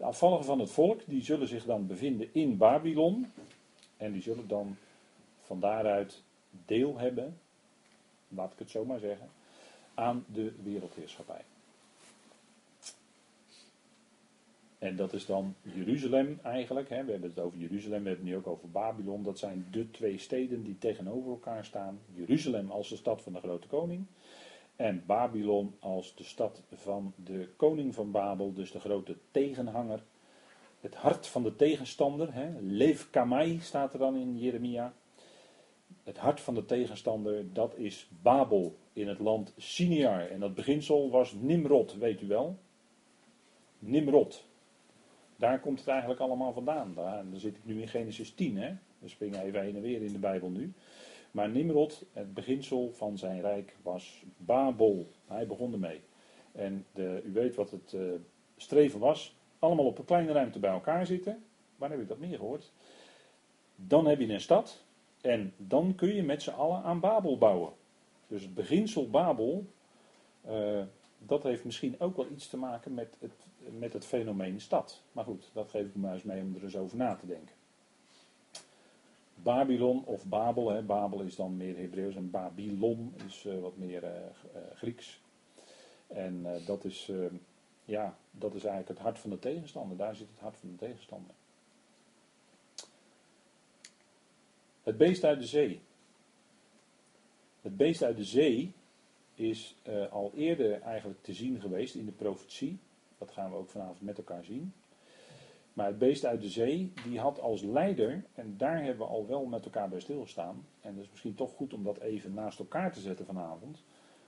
[0.00, 3.32] De afvalligen van het volk, die zullen zich dan bevinden in Babylon.
[3.96, 4.76] En die zullen dan
[5.40, 6.22] van daaruit
[6.66, 7.38] deel hebben,
[8.28, 9.28] laat ik het zo maar zeggen,
[9.94, 11.44] aan de wereldheerschappij.
[14.78, 16.88] En dat is dan Jeruzalem eigenlijk.
[16.88, 17.04] Hè.
[17.04, 19.22] We hebben het over Jeruzalem, we hebben het nu ook over Babylon.
[19.22, 21.98] Dat zijn de twee steden die tegenover elkaar staan.
[22.14, 24.06] Jeruzalem als de stad van de grote koning.
[24.80, 30.02] En Babylon als de stad van de koning van Babel, dus de grote tegenhanger.
[30.80, 32.34] Het hart van de tegenstander.
[32.34, 32.94] Hè.
[33.10, 34.92] Kamai staat er dan in Jeremia.
[36.04, 40.26] Het hart van de tegenstander, dat is Babel in het land Siniar.
[40.26, 42.58] En dat beginsel was Nimrod, weet u wel.
[43.78, 44.44] Nimrod.
[45.36, 46.94] Daar komt het eigenlijk allemaal vandaan.
[46.94, 48.56] Daar, dan zit ik nu in Genesis 10.
[48.56, 48.74] Hè.
[48.98, 50.72] We springen even heen en weer in de Bijbel nu.
[51.30, 55.06] Maar Nimrod, het beginsel van zijn rijk was Babel.
[55.26, 56.00] Hij begon ermee.
[56.52, 58.12] En de, u weet wat het uh,
[58.56, 59.36] streven was.
[59.58, 61.44] Allemaal op een kleine ruimte bij elkaar zitten.
[61.76, 62.72] Waar heb ik dat meer gehoord?
[63.76, 64.84] Dan heb je een stad.
[65.20, 67.72] En dan kun je met z'n allen aan Babel bouwen.
[68.26, 69.66] Dus het beginsel Babel,
[70.48, 70.82] uh,
[71.18, 73.32] dat heeft misschien ook wel iets te maken met het,
[73.78, 75.02] met het fenomeen stad.
[75.12, 77.54] Maar goed, dat geef ik me eens mee om er eens over na te denken.
[79.42, 84.04] Babylon of Babel, hè, Babel is dan meer Hebreeuws en Babylon is uh, wat meer
[84.04, 84.10] uh,
[84.74, 85.20] Grieks.
[86.06, 87.12] En dat, is,
[87.84, 89.96] ja, dat is eigenlijk het hart van de tegenstander.
[89.96, 91.34] Daar zit het hart van de tegenstander.
[94.82, 95.80] Het beest uit de zee.
[97.60, 98.72] Het beest uit de zee
[99.34, 99.76] is
[100.10, 102.78] al eerder eigenlijk te zien geweest in de profetie.
[103.18, 104.72] Dat gaan we ook vanavond met elkaar zien.
[105.72, 109.26] Maar het beest uit de zee, die had als leider, en daar hebben we al
[109.26, 112.58] wel met elkaar bij stilgestaan, en dat is misschien toch goed om dat even naast
[112.58, 113.84] elkaar te zetten vanavond,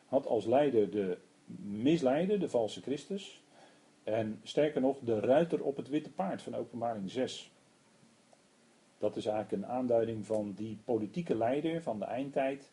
[0.06, 1.18] had als leider de
[1.62, 3.42] misleider, de valse Christus,
[4.04, 7.50] en sterker nog, de ruiter op het witte paard van openbaring 6.
[8.98, 12.70] Dat is eigenlijk een aanduiding van die politieke leider van de eindtijd.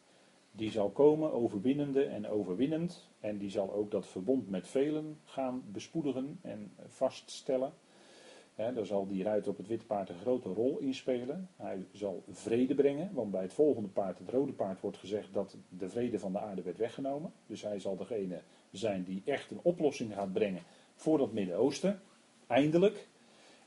[0.51, 3.09] Die zal komen overwinnende en overwinnend.
[3.19, 7.73] En die zal ook dat verbond met velen gaan bespoedigen en vaststellen.
[8.59, 11.49] Daar zal die ruiter op het witte paard een grote rol in spelen.
[11.55, 15.57] Hij zal vrede brengen, want bij het volgende paard, het rode paard, wordt gezegd dat
[15.69, 17.31] de vrede van de aarde werd weggenomen.
[17.47, 18.41] Dus hij zal degene
[18.71, 20.61] zijn die echt een oplossing gaat brengen
[20.95, 22.01] voor dat Midden-Oosten.
[22.47, 23.07] Eindelijk.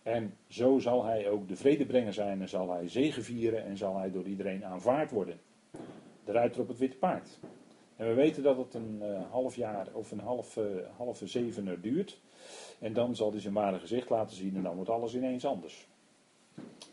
[0.03, 4.11] En zo zal hij ook de vredebrenger zijn en zal hij zegevieren en zal hij
[4.11, 5.41] door iedereen aanvaard worden.
[6.25, 7.39] De ruiter op het witte paard.
[7.97, 10.65] En we weten dat het een uh, half jaar of een half, uh,
[10.97, 12.21] halve zevener duurt.
[12.83, 15.87] En dan zal hij zijn ware gezicht laten zien en dan wordt alles ineens anders.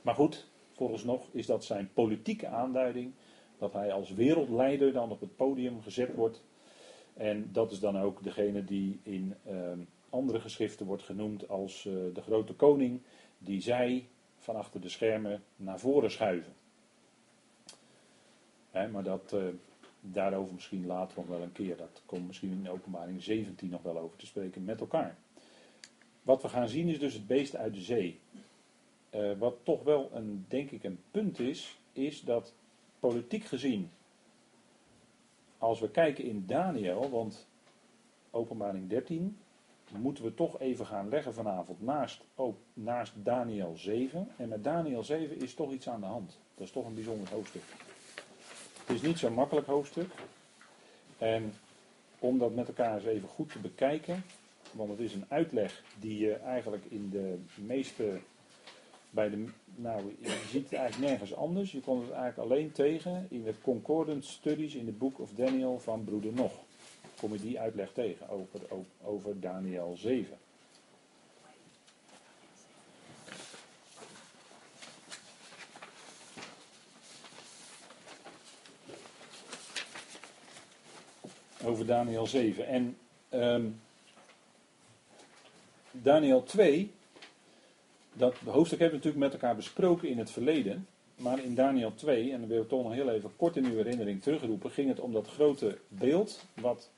[0.01, 3.13] Maar goed, volgens nog is dat zijn politieke aanduiding.
[3.57, 6.43] Dat hij als wereldleider dan op het podium gezet wordt.
[7.13, 11.93] En dat is dan ook degene die in ehm, andere geschriften wordt genoemd als eh,
[12.13, 13.01] de grote koning.
[13.37, 16.53] Die zij van achter de schermen naar voren schuiven.
[18.71, 19.43] maar dat, uh,
[20.01, 21.77] daarover misschien later nog wel een keer.
[21.77, 25.17] Dat komt misschien in openbaring 17 nog wel over te spreken met elkaar.
[26.29, 28.19] Wat we gaan zien is dus het beest uit de zee.
[29.15, 32.53] Uh, wat toch wel een, denk ik, een punt is, is dat
[32.99, 33.89] politiek gezien,
[35.57, 37.47] als we kijken in Daniel, want
[38.31, 39.37] openbaring 13,
[39.97, 44.27] moeten we toch even gaan leggen vanavond naast, oh, naast Daniel 7.
[44.37, 46.37] En met Daniel 7 is toch iets aan de hand.
[46.55, 47.63] Dat is toch een bijzonder hoofdstuk.
[48.85, 50.11] Het is niet zo'n makkelijk hoofdstuk.
[51.17, 51.53] En
[52.19, 54.23] om dat met elkaar eens even goed te bekijken,
[54.71, 58.19] want het is een uitleg die je eigenlijk in de meeste.
[59.09, 61.71] Bij de, nou, je ziet het eigenlijk nergens anders.
[61.71, 65.79] Je komt het eigenlijk alleen tegen in de Concordant Studies in the Book of Daniel
[65.79, 66.51] van Broeder Nog.
[67.19, 68.59] Kom je die uitleg tegen over,
[69.03, 70.37] over Daniel 7.
[81.63, 82.67] Over Daniel 7.
[82.67, 82.97] En
[83.29, 83.79] um,
[85.91, 86.91] Daniel 2,
[88.13, 90.87] dat hoofdstuk hebben we natuurlijk met elkaar besproken in het verleden.
[91.15, 93.75] Maar in Daniel 2, en dan wil ik toch nog heel even kort in uw
[93.75, 96.89] herinnering terugroepen, ging het om dat grote beeld wat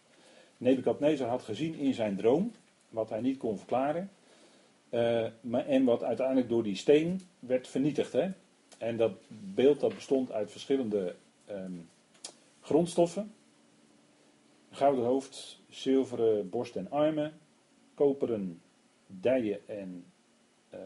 [0.57, 2.51] Nebukadnezar had gezien in zijn droom,
[2.89, 4.09] wat hij niet kon verklaren.
[4.89, 8.11] Uh, maar, en wat uiteindelijk door die steen werd vernietigd.
[8.13, 8.29] Hè?
[8.77, 11.15] En dat beeld dat bestond uit verschillende
[11.49, 11.89] um,
[12.61, 13.33] grondstoffen.
[14.71, 17.33] Gouden hoofd, zilveren borst en armen,
[17.93, 18.61] koperen
[19.19, 20.05] dijen en
[20.73, 20.79] uh,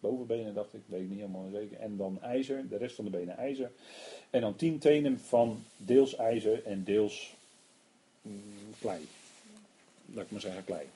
[0.00, 1.78] bovenbenen, dacht ik, weet ik niet helemaal zeker.
[1.78, 3.72] En dan ijzer, de rest van de benen ijzer.
[4.30, 7.34] En dan tien tenen van deels ijzer en deels
[8.22, 8.42] mm,
[8.80, 9.08] klei.
[10.06, 10.86] Laat ik maar zeggen klei.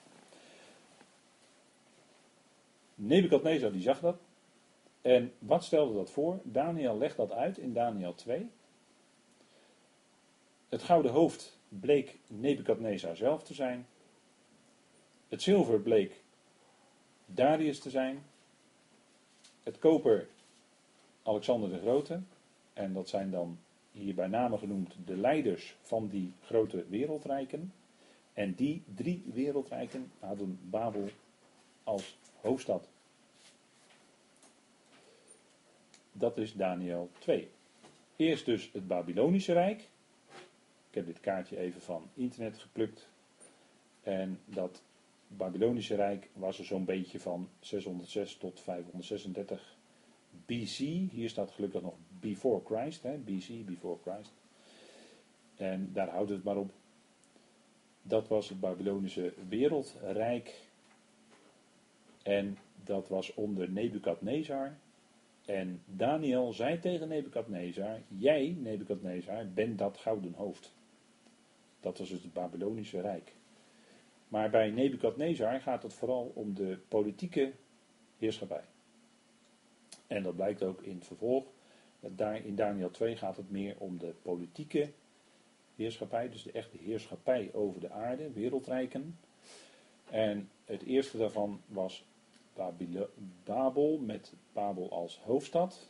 [2.95, 4.17] Nebukadnezar die zag dat.
[5.03, 6.41] En wat stelde dat voor?
[6.43, 8.49] Daniel legt dat uit in Daniel 2.
[10.69, 13.87] Het gouden hoofd bleek Nebukadnezar zelf te zijn.
[15.29, 16.23] Het zilver bleek
[17.27, 18.23] Darius te zijn.
[19.63, 20.29] Het koper
[21.23, 22.21] Alexander de Grote.
[22.73, 23.59] En dat zijn dan
[23.93, 27.73] hier bij name genoemd de leiders van die grote wereldrijken.
[28.33, 31.09] En die drie wereldrijken hadden Babel
[31.85, 32.89] als hoofdstad.
[36.13, 37.51] Dat is Daniel 2.
[38.17, 39.81] Eerst dus het Babylonische Rijk.
[40.89, 43.09] Ik heb dit kaartje even van internet geplukt.
[44.03, 44.83] En dat
[45.29, 49.77] Babylonische Rijk was er zo'n beetje van 606 tot 536
[50.47, 50.79] BC.
[51.11, 53.17] Hier staat gelukkig nog before Christ, hè?
[53.17, 54.33] BC, before Christ.
[55.57, 56.71] En daar houdt het maar op.
[58.03, 60.67] Dat was het Babylonische wereldrijk.
[62.23, 64.77] En dat was onder Nebukadnezar.
[65.45, 70.75] En Daniel zei tegen Nebukadnezar: Jij, Nebukadnezar, bent dat gouden hoofd.
[71.81, 73.33] Dat was het Babylonische Rijk.
[74.29, 77.53] Maar bij Nebukadnezar gaat het vooral om de politieke
[78.19, 78.65] heerschappij.
[80.07, 81.45] En dat blijkt ook in het vervolg.
[82.43, 84.91] In Daniel 2 gaat het meer om de politieke
[85.77, 89.19] heerschappij, dus de echte heerschappij over de aarde, wereldrijken.
[90.11, 92.05] En het eerste daarvan was
[93.45, 95.89] Babel, met Babel als hoofdstad.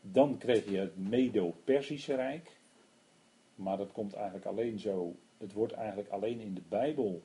[0.00, 2.58] Dan kreeg je het Medo-Persische Rijk.
[3.54, 7.22] Maar dat komt eigenlijk alleen zo het wordt eigenlijk alleen in de Bijbel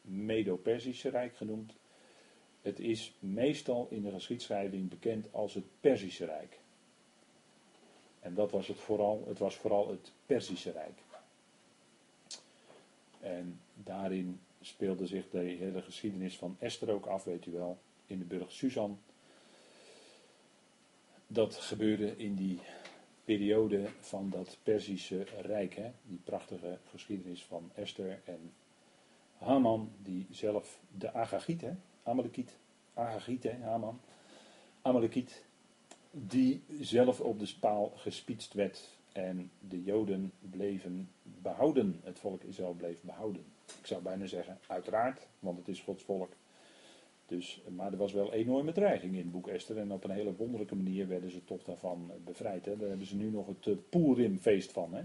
[0.00, 1.72] Medo-Persische Rijk genoemd.
[2.62, 6.58] Het is meestal in de geschiedschrijving bekend als het Persische Rijk.
[8.20, 10.98] En dat was het vooral, het was vooral het Persische Rijk.
[13.20, 18.18] En daarin speelde zich de hele geschiedenis van Esther ook af, weet u wel, in
[18.18, 18.98] de burg Susan.
[21.26, 22.60] Dat gebeurde in die
[23.26, 25.74] periode van dat Perzische Rijk.
[25.74, 25.90] Hè?
[26.02, 28.52] Die prachtige geschiedenis van Esther en
[29.38, 31.72] Haman, die zelf de Agagiet, hè?
[32.02, 32.56] Amalekiet,
[33.42, 33.62] hè?
[33.62, 34.00] Haman,
[34.82, 35.44] Amalekiet,
[36.10, 42.00] die zelf op de spaal gespietst werd en de Joden bleven behouden.
[42.04, 43.44] Het volk Israël bleef behouden.
[43.78, 46.32] Ik zou bijna zeggen, uiteraard, want het is Gods volk.
[47.26, 49.78] Dus, maar er was wel enorme dreiging in het boek Esther.
[49.78, 52.64] En op een hele wonderlijke manier werden ze toch daarvan bevrijd.
[52.64, 52.76] Hè.
[52.76, 54.94] Daar hebben ze nu nog het uh, Purim-feest van.
[54.94, 55.02] Hè.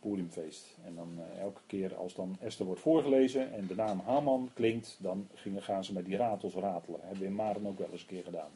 [0.00, 0.76] Purimfeest.
[0.84, 4.98] En dan eh, elke keer als dan Esther wordt voorgelezen en de naam Haman klinkt,
[5.00, 7.00] dan gingen, gaan ze met die ratels ratelen.
[7.00, 8.50] Hebben we in Maren ook wel eens een keer gedaan.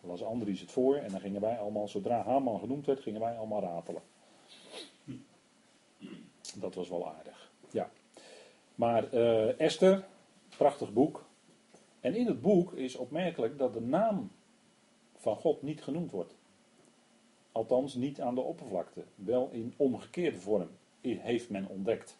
[0.00, 3.20] Dan las Andries het voor en dan gingen wij allemaal, zodra Haman genoemd werd, gingen
[3.20, 4.02] wij allemaal ratelen.
[6.54, 7.50] Dat was wel aardig.
[7.70, 7.90] Ja.
[8.74, 10.04] Maar uh, Esther,
[10.56, 11.28] prachtig boek.
[12.00, 14.30] En in het boek is opmerkelijk dat de naam
[15.16, 16.34] van God niet genoemd wordt.
[17.52, 19.04] Althans, niet aan de oppervlakte.
[19.14, 20.68] Wel in omgekeerde vorm
[21.00, 22.18] heeft men ontdekt.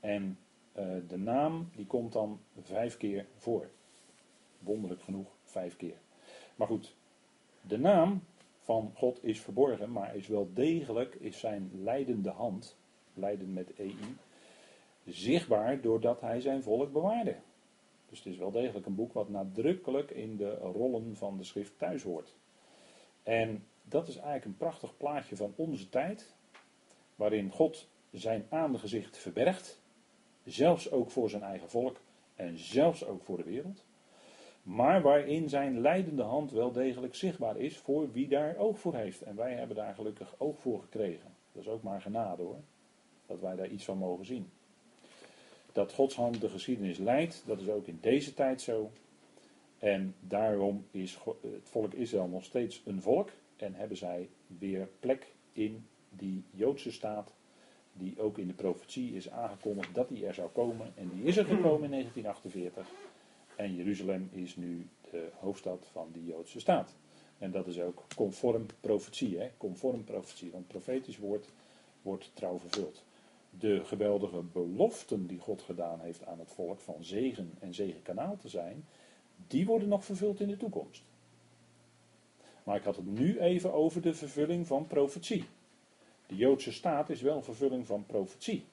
[0.00, 0.38] En
[0.78, 3.70] uh, de naam die komt dan vijf keer voor.
[4.58, 5.96] Wonderlijk genoeg, vijf keer.
[6.56, 6.94] Maar goed,
[7.60, 8.22] de naam
[8.58, 12.76] van God is verborgen, maar is wel degelijk, is zijn leidende hand,
[13.14, 14.16] leiden met EI,
[15.04, 17.36] zichtbaar doordat hij zijn volk bewaarde.
[18.12, 21.78] Dus het is wel degelijk een boek wat nadrukkelijk in de rollen van de schrift
[21.78, 22.34] thuis hoort.
[23.22, 26.34] En dat is eigenlijk een prachtig plaatje van onze tijd,
[27.14, 29.80] waarin God zijn aangezicht verbergt,
[30.44, 32.00] zelfs ook voor zijn eigen volk
[32.34, 33.84] en zelfs ook voor de wereld,
[34.62, 39.22] maar waarin zijn leidende hand wel degelijk zichtbaar is voor wie daar oog voor heeft.
[39.22, 41.34] En wij hebben daar gelukkig oog voor gekregen.
[41.52, 42.60] Dat is ook maar genade hoor,
[43.26, 44.50] dat wij daar iets van mogen zien.
[45.72, 48.90] Dat Gods hand de geschiedenis leidt, dat is ook in deze tijd zo.
[49.78, 55.34] En daarom is het volk Israël nog steeds een volk en hebben zij weer plek
[55.52, 57.34] in die Joodse staat,
[57.92, 60.92] die ook in de profetie is aangekondigd dat die er zou komen.
[60.94, 62.86] En die is er gekomen in 1948.
[63.56, 66.94] En Jeruzalem is nu de hoofdstad van die Joodse staat.
[67.38, 69.50] En dat is ook conform profetie, hè?
[69.56, 71.48] conform profetie, want profetisch woord
[72.02, 73.04] wordt trouw vervuld.
[73.58, 78.48] De geweldige beloften die God gedaan heeft aan het volk van zegen en zegenkanaal te
[78.48, 78.84] zijn,
[79.46, 81.04] die worden nog vervuld in de toekomst.
[82.64, 85.44] Maar ik had het nu even over de vervulling van profetie.
[86.26, 88.64] De Joodse staat is wel een vervulling van profetie.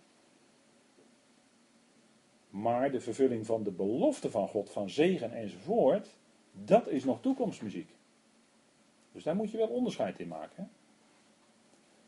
[2.50, 6.16] Maar de vervulling van de belofte van God, van zegen enzovoort,
[6.52, 7.90] dat is nog toekomstmuziek.
[9.12, 10.64] Dus daar moet je wel onderscheid in maken.
[10.64, 10.79] Hè?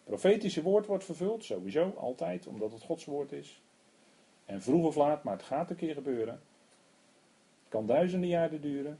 [0.04, 3.62] Profetische woord wordt vervuld, sowieso, altijd, omdat het Gods woord is.
[4.46, 6.34] En vroeg of laat, maar het gaat een keer gebeuren.
[7.62, 9.00] Het kan duizenden jaren duren,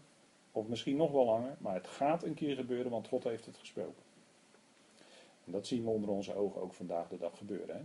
[0.52, 3.58] of misschien nog wel langer, maar het gaat een keer gebeuren, want God heeft het
[3.58, 4.04] gesproken.
[5.46, 7.76] En dat zien we onder onze ogen ook vandaag de dag gebeuren.
[7.76, 7.82] Hè?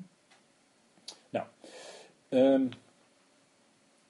[1.30, 1.46] Nou,
[2.28, 2.68] um,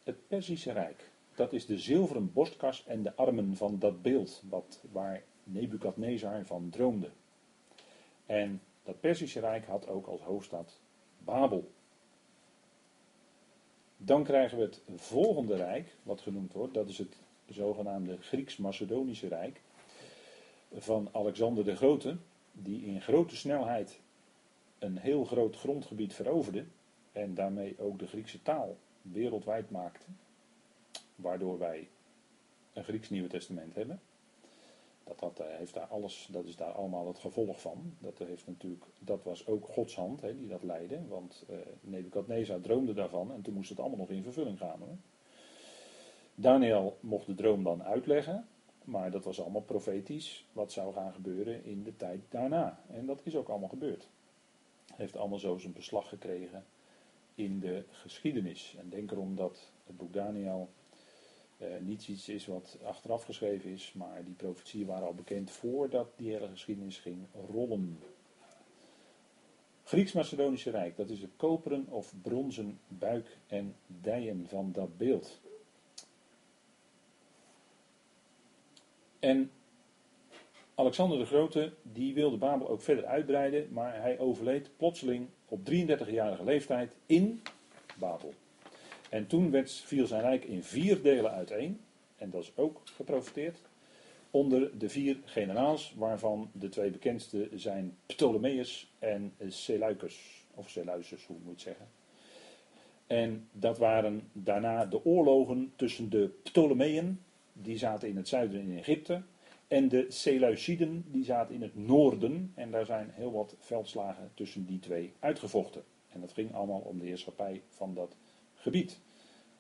[0.05, 1.11] het Perzische Rijk.
[1.35, 6.71] Dat is de zilveren borstkas en de armen van dat beeld wat, waar Nebukadnezar van
[6.71, 7.11] droomde.
[8.27, 10.81] En dat Perzische Rijk had ook als hoofdstad
[11.19, 11.71] Babel.
[13.97, 17.17] Dan krijgen we het volgende rijk, wat genoemd wordt, dat is het
[17.49, 19.61] zogenaamde Grieks-Macedonische Rijk
[20.73, 22.17] van Alexander de Grote,
[22.53, 24.01] die in grote snelheid
[24.79, 26.65] een heel groot grondgebied veroverde
[27.13, 30.07] en daarmee ook de Griekse taal wereldwijd maakte,
[31.15, 31.89] waardoor wij
[32.73, 34.01] een Grieks Nieuwe Testament hebben.
[35.07, 37.95] Dat, dat, eh, heeft daar alles, dat is daar allemaal het gevolg van.
[37.99, 41.07] Dat, heeft natuurlijk, dat was ook Gods hand die dat leidde.
[41.09, 41.45] Want
[41.91, 45.01] uh, droomde daarvan en toen moest het allemaal nog in vervulling gaan.
[46.35, 48.47] Daniel mocht de droom dan uitleggen.
[48.87, 52.81] Maar dat was allemaal profetisch wat zou gaan gebeuren in de tijd daarna.
[52.87, 54.09] En dat is ook allemaal gebeurd.
[54.95, 56.65] Heeft allemaal zo zijn beslag gekregen
[57.35, 58.77] in de geschiedenis.
[58.79, 60.69] En denk erom dat het boek Daniel
[61.57, 66.09] eh, niet iets is wat achteraf geschreven is, maar die profetieën waren al bekend voordat
[66.17, 67.99] die hele geschiedenis ging rollen.
[69.85, 75.41] Grieks-Macedonische Rijk, dat is het koperen of bronzen buik en dijen van dat beeld.
[79.19, 79.51] En
[80.75, 86.45] Alexander de Grote, die wilde Babel ook verder uitbreiden, maar hij overleed plotseling op 33-jarige
[86.45, 87.43] leeftijd in
[87.99, 88.35] Babel.
[89.17, 91.81] En toen viel zijn rijk in vier delen uiteen,
[92.17, 93.59] en dat is ook geprofiteerd,
[94.31, 101.37] onder de vier generaals, waarvan de twee bekendste zijn Ptolemeus en Seleucus, of Seleucus, hoe
[101.45, 101.87] moet je het zeggen.
[103.07, 107.21] En dat waren daarna de oorlogen tussen de Ptolemeën,
[107.53, 109.23] die zaten in het zuiden in Egypte,
[109.69, 114.67] en de Seleuciden die zaten in het noorden en daar zijn heel wat veldslagen tussen
[114.67, 115.83] die twee uitgevochten.
[116.13, 118.17] En dat ging allemaal om de heerschappij van dat
[118.55, 119.05] gebied.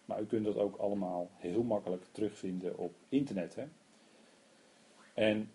[0.07, 3.54] Maar u kunt dat ook allemaal heel makkelijk terugvinden op internet.
[3.54, 3.64] Hè?
[5.14, 5.50] En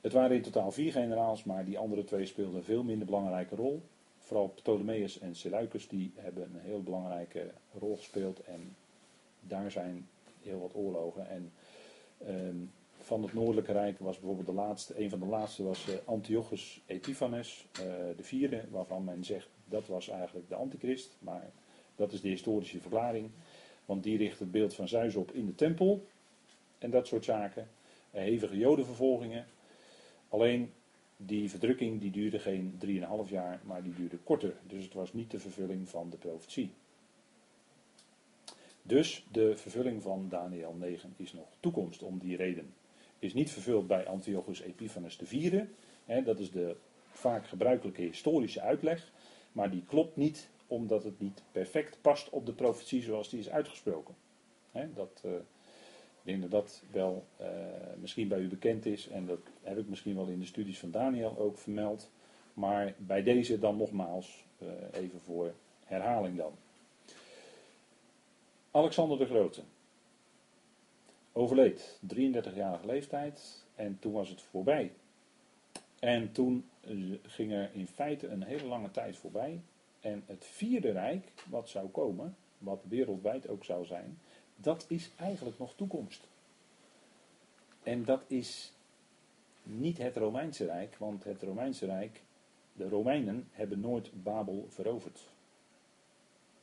[0.00, 3.56] het waren in totaal vier generaals, maar die andere twee speelden een veel minder belangrijke
[3.56, 3.82] rol.
[4.18, 8.76] Vooral Ptolemeus en Seleucus die hebben een heel belangrijke rol gespeeld en
[9.40, 10.08] daar zijn
[10.42, 11.28] heel wat oorlogen.
[11.28, 11.52] En
[12.18, 12.56] ehm,
[12.98, 17.66] van het Noordelijke Rijk was bijvoorbeeld de laatste, een van de laatste was Antiochus Epiphanes,
[18.16, 21.50] de vierde, waarvan men zegt dat was eigenlijk de antichrist, maar
[21.96, 23.30] dat is de historische verklaring.
[23.86, 26.06] Want die richt het beeld van Zeus op in de tempel
[26.78, 27.68] en dat soort zaken.
[28.10, 29.46] Hevige jodenvervolgingen.
[30.28, 30.72] Alleen
[31.16, 34.54] die verdrukking die duurde geen 3,5 jaar, maar die duurde korter.
[34.66, 36.70] Dus het was niet de vervulling van de profetie.
[38.82, 42.74] Dus de vervulling van Daniel 9 is nog toekomst om die reden.
[43.18, 45.62] Is niet vervuld bij Antiochus Epiphanes IV.
[46.04, 46.76] Hè, dat is de
[47.10, 49.12] vaak gebruikelijke historische uitleg.
[49.52, 53.50] Maar die klopt niet omdat het niet perfect past op de profetie zoals die is
[53.50, 54.14] uitgesproken.
[54.94, 55.42] Dat, uh, ik
[56.22, 57.46] denk dat dat wel uh,
[58.00, 60.90] misschien bij u bekend is en dat heb ik misschien wel in de studies van
[60.90, 62.10] Daniel ook vermeld.
[62.54, 65.52] Maar bij deze dan nogmaals, uh, even voor
[65.84, 66.52] herhaling dan.
[68.70, 69.62] Alexander de Grote
[71.32, 74.92] overleed, 33-jarige leeftijd, en toen was het voorbij.
[75.98, 76.68] En toen
[77.22, 79.60] ging er in feite een hele lange tijd voorbij.
[80.06, 84.18] En het vierde rijk, wat zou komen, wat wereldwijd ook zou zijn,
[84.56, 86.28] dat is eigenlijk nog toekomst.
[87.82, 88.72] En dat is
[89.62, 92.22] niet het Romeinse Rijk, want het Romeinse Rijk,
[92.72, 95.18] de Romeinen hebben nooit Babel veroverd.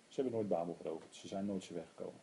[0.07, 2.21] Ze hebben nooit Babel veroverd, ze zijn nooit zo weggekomen.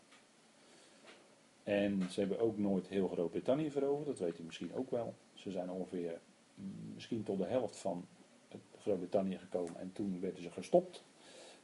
[1.62, 5.14] En ze hebben ook nooit heel Groot-Brittannië veroverd, dat weet u misschien ook wel.
[5.34, 6.20] Ze zijn ongeveer
[6.54, 8.06] mm, misschien tot de helft van
[8.78, 11.08] Groot-Brittannië gekomen en toen werden ze gestopt.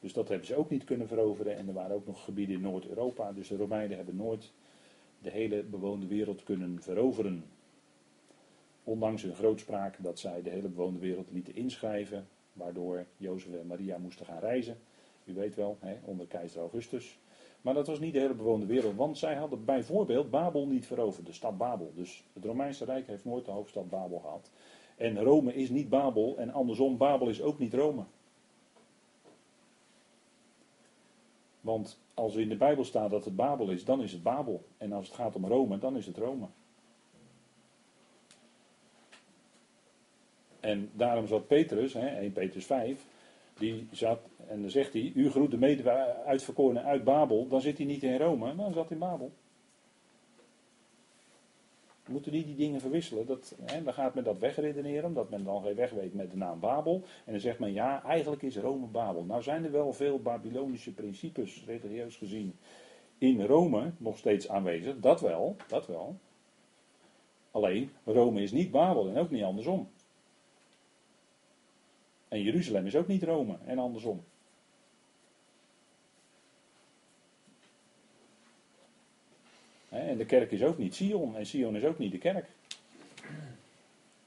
[0.01, 1.57] Dus dat hebben ze ook niet kunnen veroveren.
[1.57, 3.33] En er waren ook nog gebieden in Noord-Europa.
[3.33, 4.53] Dus de Romeinen hebben nooit
[5.19, 7.45] de hele bewoonde wereld kunnen veroveren.
[8.85, 12.29] Ondanks hun grootspraak dat zij de hele bewoonde wereld lieten inschrijven.
[12.53, 14.79] Waardoor Jozef en Maria moesten gaan reizen.
[15.25, 17.19] U weet wel, hè, onder keizer Augustus.
[17.61, 18.95] Maar dat was niet de hele bewoonde wereld.
[18.95, 21.27] Want zij hadden bijvoorbeeld Babel niet veroverd.
[21.27, 21.93] De stad Babel.
[21.95, 24.51] Dus het Romeinse Rijk heeft nooit de hoofdstad Babel gehad.
[24.97, 26.39] En Rome is niet Babel.
[26.39, 28.05] En andersom, Babel is ook niet Rome.
[31.67, 34.64] Want als er in de Bijbel staat dat het Babel is, dan is het Babel.
[34.79, 36.47] En als het gaat om Rome, dan is het Rome.
[40.61, 43.07] En daarom zat Petrus, hè, 1 Petrus 5,
[43.59, 45.91] die zat, en dan zegt hij, u groet de mede
[46.25, 49.33] uitverkorenen uit Babel, dan zit hij niet in Rome, dan zat hij in Babel.
[52.09, 53.27] Moeten niet die dingen verwisselen.
[53.27, 56.37] Dat, hè, dan gaat men dat wegredeneren, omdat men dan geen weg weet met de
[56.37, 57.03] naam Babel.
[57.25, 59.25] En dan zegt men, ja, eigenlijk is Rome Babel.
[59.25, 62.55] Nou zijn er wel veel Babylonische principes, religieus gezien,
[63.19, 65.01] in Rome nog steeds aanwezig.
[65.01, 66.17] Dat wel, dat wel.
[67.51, 69.89] Alleen, Rome is niet Babel en ook niet andersom.
[72.29, 74.25] En Jeruzalem is ook niet Rome en andersom.
[80.01, 82.47] En de kerk is ook niet Sion en Sion is ook niet de kerk.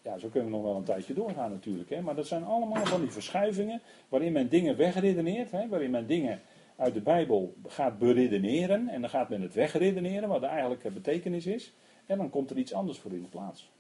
[0.01, 1.89] Ja, zo kunnen we nog wel een tijdje doorgaan natuurlijk.
[1.89, 2.01] Hè?
[2.01, 5.51] Maar dat zijn allemaal van die verschuivingen waarin men dingen wegredeneert.
[5.51, 5.67] Hè?
[5.67, 6.41] Waarin men dingen
[6.75, 8.87] uit de Bijbel gaat beredeneren.
[8.89, 11.73] En dan gaat men het wegredeneren wat de eigenlijke betekenis is.
[12.05, 13.71] En dan komt er iets anders voor in de plaats.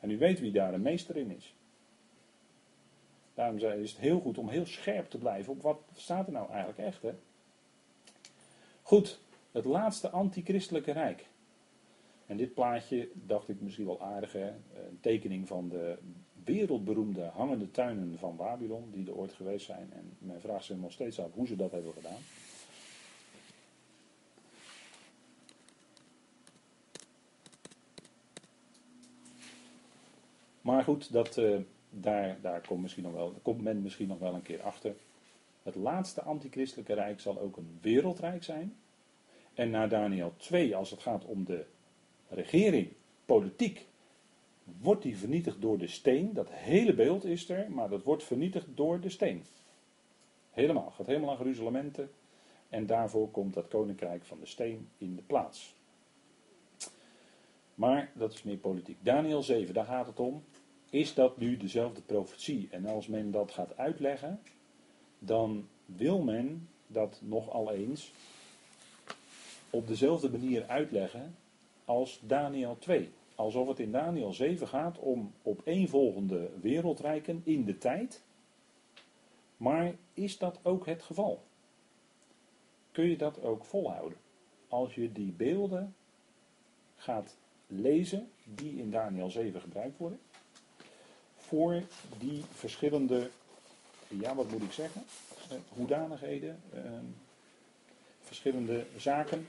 [0.00, 1.54] En u weet wie daar de meester in is.
[3.34, 6.50] Daarom is het heel goed om heel scherp te blijven op wat staat er nou
[6.50, 7.02] eigenlijk echt.
[7.02, 7.10] Hè?
[8.82, 9.20] Goed,
[9.52, 11.26] het laatste antichristelijke rijk.
[12.26, 14.32] En dit plaatje dacht ik misschien wel aardig.
[14.32, 14.48] Hè?
[14.48, 15.98] Een tekening van de
[16.44, 19.92] wereldberoemde hangende tuinen van Babylon, die er ooit geweest zijn.
[19.92, 22.20] En men vraagt zich nog steeds af hoe ze dat hebben gedaan.
[30.60, 31.58] Maar goed, dat, uh,
[31.90, 34.94] daar, daar komt, misschien nog wel, komt men misschien nog wel een keer achter.
[35.62, 38.76] Het laatste antichristelijke rijk zal ook een wereldrijk zijn.
[39.54, 41.64] En na Daniel 2, als het gaat om de
[42.28, 42.92] regering,
[43.24, 43.86] politiek,
[44.80, 46.32] wordt die vernietigd door de steen.
[46.32, 49.44] Dat hele beeld is er, maar dat wordt vernietigd door de steen.
[50.50, 52.10] Helemaal, gaat helemaal aan Geruzalementen.
[52.68, 55.74] En daarvoor komt dat koninkrijk van de steen in de plaats.
[57.74, 58.96] Maar dat is meer politiek.
[59.00, 60.44] Daniel 7, daar gaat het om.
[60.90, 62.68] Is dat nu dezelfde profetie?
[62.70, 64.40] En als men dat gaat uitleggen,
[65.18, 68.12] dan wil men dat nogal eens
[69.70, 71.36] op dezelfde manier uitleggen
[71.84, 73.10] als Daniel 2.
[73.34, 78.22] Alsof het in Daniel 7 gaat om opeenvolgende wereldrijken in de tijd.
[79.56, 81.42] Maar is dat ook het geval?
[82.92, 84.18] Kun je dat ook volhouden?
[84.68, 85.94] Als je die beelden
[86.96, 90.20] gaat lezen die in Daniel 7 gebruikt worden,
[91.36, 91.82] voor
[92.18, 93.30] die verschillende,
[94.08, 95.02] ja wat moet ik zeggen,
[95.50, 96.82] eh, hoedanigheden, eh,
[98.20, 99.46] verschillende zaken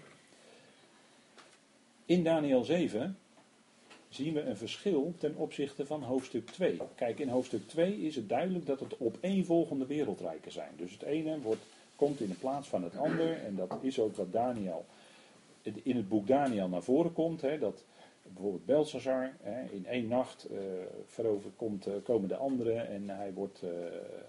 [2.11, 3.17] In Daniel 7
[4.09, 6.79] zien we een verschil ten opzichte van hoofdstuk 2.
[6.95, 10.71] Kijk, in hoofdstuk 2 is het duidelijk dat het opeenvolgende wereldrijken zijn.
[10.77, 11.61] Dus het ene wordt,
[11.95, 13.43] komt in de plaats van het ander.
[13.45, 14.85] En dat is ook wat Daniel
[15.61, 17.41] in het boek Daniel naar voren komt.
[17.41, 17.83] Hè, dat
[18.23, 19.33] bijvoorbeeld Belshazzar
[19.71, 20.57] in één nacht uh,
[21.05, 23.69] verover komt, uh, komen de anderen en hij wordt uh,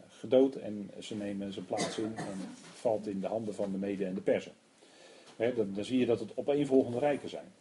[0.09, 2.39] gedood en ze nemen zijn plaats in en
[2.75, 4.53] valt in de handen van de mede en de persen.
[5.37, 7.53] Dan, dan zie je dat het opeenvolgende rijken zijn.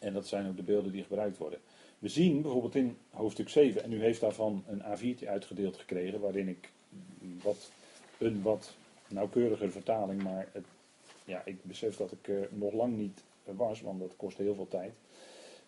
[0.00, 1.58] En dat zijn ook de beelden die gebruikt worden.
[1.98, 6.48] We zien bijvoorbeeld in hoofdstuk 7, en u heeft daarvan een A4'tje uitgedeeld gekregen, waarin
[6.48, 6.70] ik
[7.42, 7.70] wat,
[8.18, 8.76] een wat
[9.08, 10.64] nauwkeuriger vertaling, maar het,
[11.24, 14.68] ja, ik besef dat ik er nog lang niet was, want dat kost heel veel
[14.68, 14.92] tijd.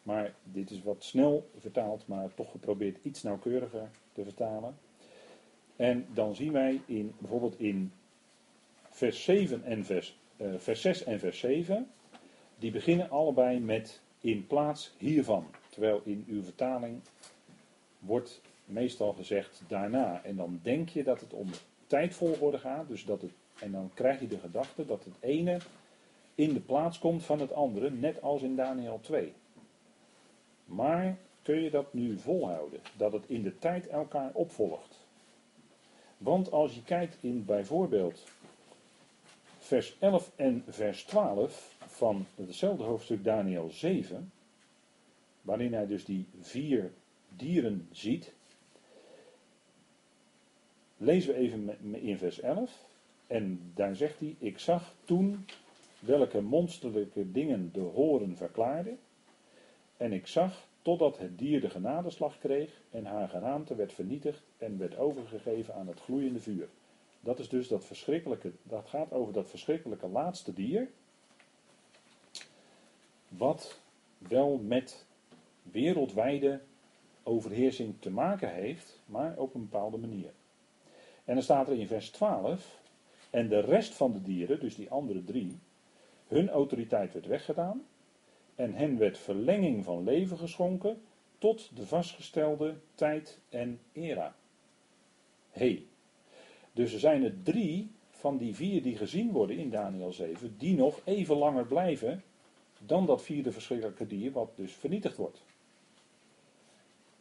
[0.02, 4.76] Maar dit is wat snel vertaald, maar toch geprobeerd iets nauwkeuriger te vertalen.
[5.76, 7.92] En dan zien wij in, bijvoorbeeld in
[8.90, 11.90] vers, 7 en vers, uh, vers 6 en vers 7,
[12.58, 15.46] die beginnen allebei met in plaats hiervan.
[15.68, 17.00] Terwijl in uw vertaling
[17.98, 20.24] wordt meestal gezegd daarna.
[20.24, 21.48] En dan denk je dat het om
[21.86, 22.88] tijdvolgorde gaat.
[22.88, 25.58] Dus dat het, en dan krijg je de gedachte dat het ene
[26.34, 29.32] in de plaats komt van het andere, net als in Daniel 2.
[30.64, 32.80] Maar kun je dat nu volhouden?
[32.96, 35.00] Dat het in de tijd elkaar opvolgt?
[36.18, 38.24] Want als je kijkt in bijvoorbeeld
[39.58, 41.71] vers 11 en vers 12
[42.02, 44.32] van hetzelfde hoofdstuk Daniel 7,
[45.42, 46.92] waarin hij dus die vier
[47.36, 48.32] dieren ziet,
[50.96, 52.88] lezen we even in vers 11.
[53.26, 55.46] En daar zegt hij: Ik zag toen
[55.98, 58.96] welke monsterlijke dingen de horen verklaarde.
[59.96, 64.78] En ik zag totdat het dier de genadeslag kreeg en haar geraamte werd vernietigd en
[64.78, 66.68] werd overgegeven aan het gloeiende vuur.
[67.20, 70.90] Dat is dus dat verschrikkelijke, dat gaat over dat verschrikkelijke laatste dier.
[73.36, 73.80] Wat
[74.18, 75.06] wel met
[75.62, 76.60] wereldwijde
[77.22, 80.32] overheersing te maken heeft, maar op een bepaalde manier.
[81.24, 82.80] En dan staat er in vers 12,
[83.30, 85.58] en de rest van de dieren, dus die andere drie,
[86.28, 87.86] hun autoriteit werd weggedaan
[88.54, 91.02] en hen werd verlenging van leven geschonken
[91.38, 94.34] tot de vastgestelde tijd en era.
[95.50, 95.86] Hey.
[96.72, 100.76] Dus er zijn er drie van die vier die gezien worden in Daniel 7, die
[100.76, 102.22] nog even langer blijven
[102.86, 105.42] dan dat vierde verschrikkelijke dier wat dus vernietigd wordt.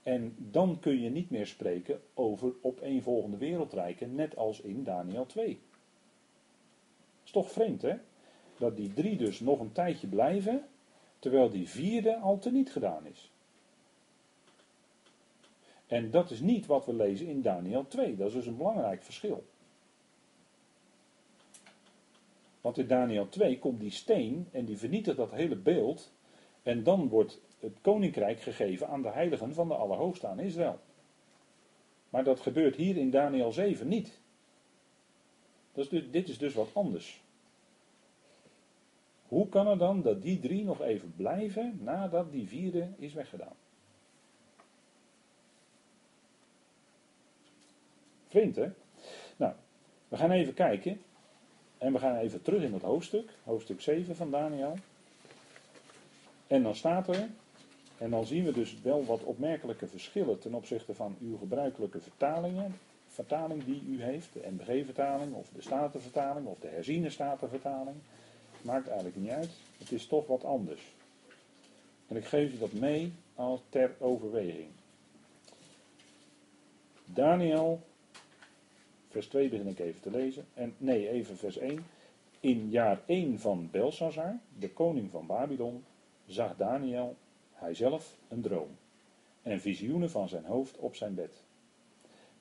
[0.03, 5.59] En dan kun je niet meer spreken over opeenvolgende wereldrijken, net als in Daniel 2.
[7.24, 7.95] Is toch vreemd, hè?
[8.57, 10.68] Dat die drie dus nog een tijdje blijven,
[11.20, 13.32] terwijl die vierde al teniet gedaan is.
[15.88, 18.16] En dat is niet wat we lezen in Daniel 2.
[18.16, 19.45] Dat is dus een belangrijk verschil.
[22.62, 26.12] Want in Daniel 2 komt die steen en die vernietigt dat hele beeld.
[26.64, 30.80] En dan wordt het koninkrijk gegeven aan de heiligen van de Allerhoogste aan Israël.
[32.09, 34.20] Maar dat gebeurt hier in Daniel 7 niet.
[35.74, 37.22] Dus dit is dus wat anders.
[39.28, 43.55] Hoe kan het dan dat die drie nog even blijven nadat die vierde is weggedaan?
[48.28, 48.70] Vreemd hè?
[49.38, 49.53] Nou,
[50.07, 51.01] we gaan even kijken.
[51.82, 53.30] En we gaan even terug in het hoofdstuk.
[53.44, 54.76] Hoofdstuk 7 van Daniel.
[56.48, 57.30] En dan staat er.
[57.98, 62.76] En dan zien we dus wel wat opmerkelijke verschillen ten opzichte van uw gebruikelijke vertalingen.
[63.08, 67.96] Vertaling die u heeft, de NBG-vertaling of de Statenvertaling of de herziene Statenvertaling.
[68.62, 69.50] Maakt eigenlijk niet uit.
[69.78, 70.82] Het is toch wat anders.
[72.08, 74.70] En ik geef je dat mee als ter overweging.
[77.06, 77.82] Daniel,
[79.12, 80.45] vers 2 begin ik even te lezen.
[80.53, 81.86] En nee, even vers 1.
[82.39, 85.84] In jaar 1 van Belshazzar, de koning van Babylon,
[86.26, 87.16] zag Daniel,
[87.53, 88.70] hijzelf, een droom.
[89.41, 91.43] En visioenen van zijn hoofd op zijn bed.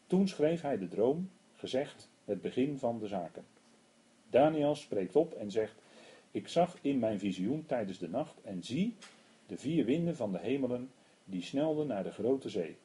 [0.06, 3.44] Toen schreef hij de droom, gezegd het begin van de zaken.
[4.30, 5.74] Daniel spreekt op en zegt:
[6.30, 8.94] ik zag in mijn visioen tijdens de nacht en zie
[9.46, 10.90] de vier winden van de hemelen
[11.24, 12.76] die snelden naar de grote zee.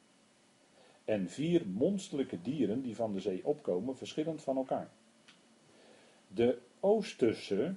[1.06, 4.90] En vier monsterlijke dieren die van de zee opkomen, verschillend van elkaar.
[6.28, 7.74] De oosterse,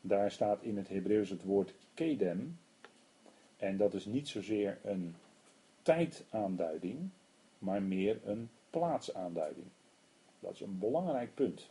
[0.00, 2.58] daar staat in het Hebreeuws het woord kedem,
[3.56, 5.14] en dat is niet zozeer een
[5.82, 7.08] tijdaanduiding,
[7.58, 9.66] maar meer een plaatsaanduiding.
[10.40, 11.70] Dat is een belangrijk punt.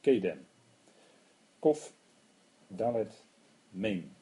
[0.00, 0.46] Kedem.
[1.58, 1.92] Kof
[2.66, 3.24] Dalet
[3.70, 4.12] Meen.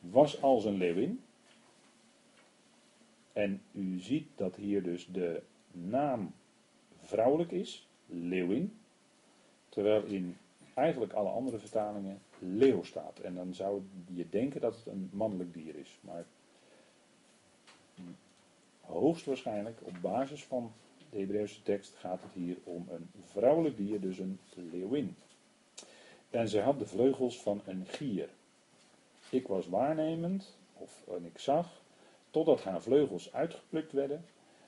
[0.00, 1.23] Was als een leeuwin.
[3.34, 6.34] En u ziet dat hier dus de naam
[7.02, 8.78] vrouwelijk is, leeuwin.
[9.68, 10.36] Terwijl in
[10.74, 13.18] eigenlijk alle andere vertalingen leeuw staat.
[13.18, 13.82] En dan zou
[14.14, 15.98] je denken dat het een mannelijk dier is.
[16.00, 16.24] Maar
[18.80, 20.72] hoogstwaarschijnlijk op basis van
[21.10, 25.16] de Hebreeuwse tekst gaat het hier om een vrouwelijk dier, dus een leeuwin.
[26.30, 28.28] En zij had de vleugels van een gier.
[29.30, 31.82] Ik was waarnemend, of en ik zag,
[32.34, 34.24] totdat haar vleugels uitgeplukt werden,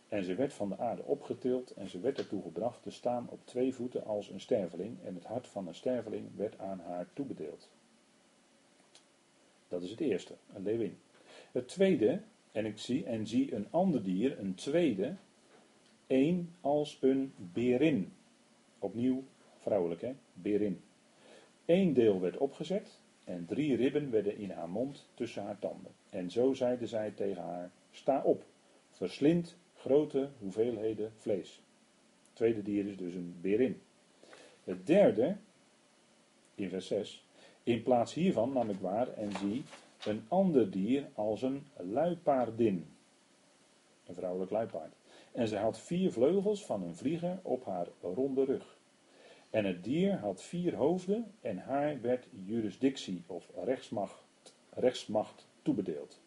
[0.08, 3.40] en ze werd van de aarde opgetild, en ze werd ertoe gebracht te staan op
[3.44, 7.68] twee voeten als een sterveling, en het hart van een sterveling werd aan haar toebedeeld.
[9.68, 10.98] Dat is het eerste, een leeuwin.
[11.52, 12.20] Het tweede,
[12.52, 15.14] en ik zie, en zie een ander dier, een tweede,
[16.06, 18.12] één als een berin.
[18.78, 19.22] Opnieuw
[19.58, 20.14] vrouwelijk, hè?
[20.32, 20.80] Berin.
[21.64, 25.92] Eén deel werd opgezet en drie ribben werden in haar mond tussen haar tanden.
[26.16, 28.44] En zo zeide zij tegen haar: Sta op,
[28.90, 31.60] verslind grote hoeveelheden vlees.
[32.24, 33.80] Het tweede dier is dus een berin.
[34.64, 35.36] Het derde,
[36.54, 37.24] in vers 6,
[37.62, 39.64] in plaats hiervan nam ik waar en zie
[40.04, 42.86] een ander dier als een luipaardin.
[44.06, 44.94] Een vrouwelijk luipaard.
[45.32, 48.76] En zij had vier vleugels van een vlieger op haar ronde rug.
[49.50, 54.24] En het dier had vier hoofden en haar werd jurisdictie of rechtsmacht,
[54.70, 56.20] rechtsmacht toebedeeld.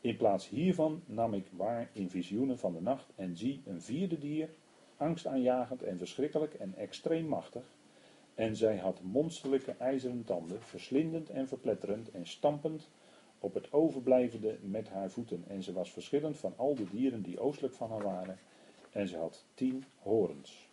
[0.00, 4.18] In plaats hiervan nam ik waar in visioenen van de nacht en zie een vierde
[4.18, 4.48] dier,
[4.96, 7.64] angstaanjagend en verschrikkelijk en extreem machtig.
[8.34, 12.88] En zij had monsterlijke ijzeren tanden, verslindend en verpletterend en stampend
[13.38, 15.44] op het overblijvende met haar voeten.
[15.48, 18.38] En ze was verschillend van al de dieren die oostelijk van haar waren.
[18.92, 20.68] En ze had tien horens.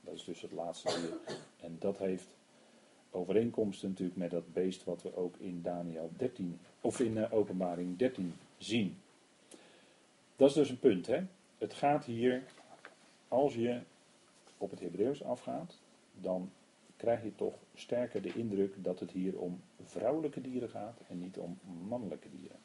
[0.00, 1.36] Dat is dus het laatste dier.
[1.60, 2.33] En dat heeft
[3.14, 7.98] overeenkomsten natuurlijk met dat beest wat we ook in Daniel 13, of in uh, Openbaring
[7.98, 8.96] 13 zien.
[10.36, 11.06] Dat is dus een punt.
[11.06, 11.22] Hè?
[11.58, 12.42] Het gaat hier,
[13.28, 13.80] als je
[14.58, 15.78] op het Hebreeuws afgaat,
[16.20, 16.50] dan
[16.96, 21.38] krijg je toch sterker de indruk dat het hier om vrouwelijke dieren gaat en niet
[21.38, 21.58] om
[21.88, 22.58] mannelijke dieren.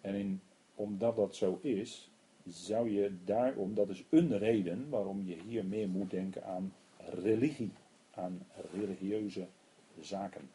[0.00, 0.40] En
[0.74, 2.10] omdat dat zo is,
[2.46, 7.70] zou je daarom, dat is een reden waarom je hier meer moet denken aan religie,
[8.18, 9.46] aan religieuze
[10.00, 10.50] zaken.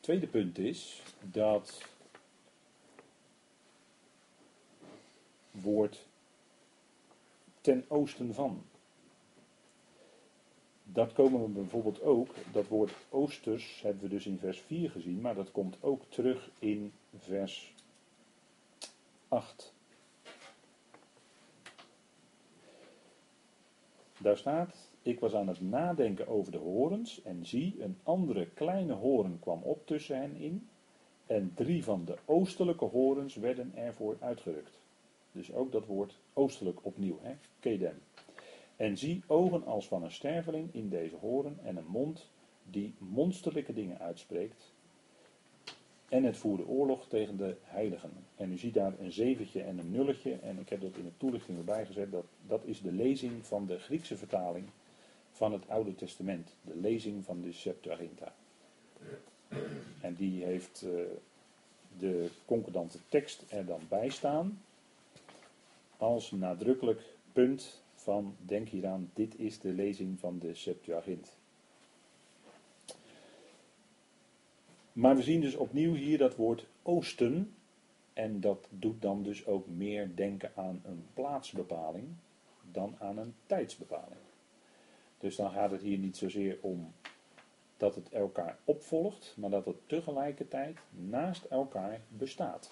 [0.00, 1.82] Tweede punt is dat
[5.50, 6.06] woord
[7.60, 8.62] ten oosten van.
[10.84, 15.20] Dat komen we bijvoorbeeld ook, dat woord oosters hebben we dus in vers 4 gezien,
[15.20, 17.74] maar dat komt ook terug in vers
[19.28, 19.72] 8.
[24.22, 28.92] Daar staat, ik was aan het nadenken over de horens en zie, een andere kleine
[28.92, 30.68] horen kwam op tussen hen in
[31.26, 34.78] en drie van de oostelijke horens werden ervoor uitgerukt.
[35.32, 37.34] Dus ook dat woord oostelijk opnieuw, hè?
[37.60, 38.02] kedem.
[38.76, 42.30] En zie ogen als van een sterveling in deze horen en een mond
[42.70, 44.71] die monsterlijke dingen uitspreekt.
[46.12, 48.10] En het voerde oorlog tegen de heiligen.
[48.36, 50.32] En u ziet daar een zeventje en een nulletje.
[50.32, 52.12] En ik heb dat in de toelichting erbij gezet.
[52.12, 54.66] Dat, dat is de lezing van de Griekse vertaling
[55.30, 56.54] van het Oude Testament.
[56.62, 58.34] De lezing van de Septuaginta.
[60.00, 60.90] En die heeft uh,
[61.98, 64.62] de concordante tekst er dan bij staan.
[65.96, 67.02] Als nadrukkelijk
[67.32, 71.32] punt van denk hieraan, dit is de lezing van de Septuagint.
[74.92, 77.54] Maar we zien dus opnieuw hier dat woord oosten.
[78.12, 82.08] En dat doet dan dus ook meer denken aan een plaatsbepaling
[82.70, 84.20] dan aan een tijdsbepaling.
[85.18, 86.92] Dus dan gaat het hier niet zozeer om
[87.76, 92.70] dat het elkaar opvolgt, maar dat het tegelijkertijd naast elkaar bestaat.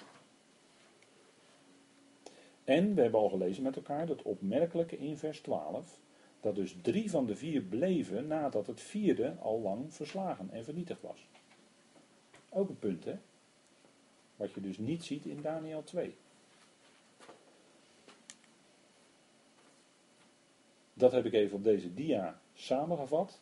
[2.64, 6.00] En we hebben al gelezen met elkaar dat opmerkelijke in vers 12,
[6.40, 11.02] dat dus drie van de vier bleven nadat het vierde al lang verslagen en vernietigd
[11.02, 11.28] was.
[12.50, 13.18] Ook een punt, hè?
[14.36, 16.14] Wat je dus niet ziet in Daniel 2.
[20.94, 23.38] Dat heb ik even op deze dia samengevat.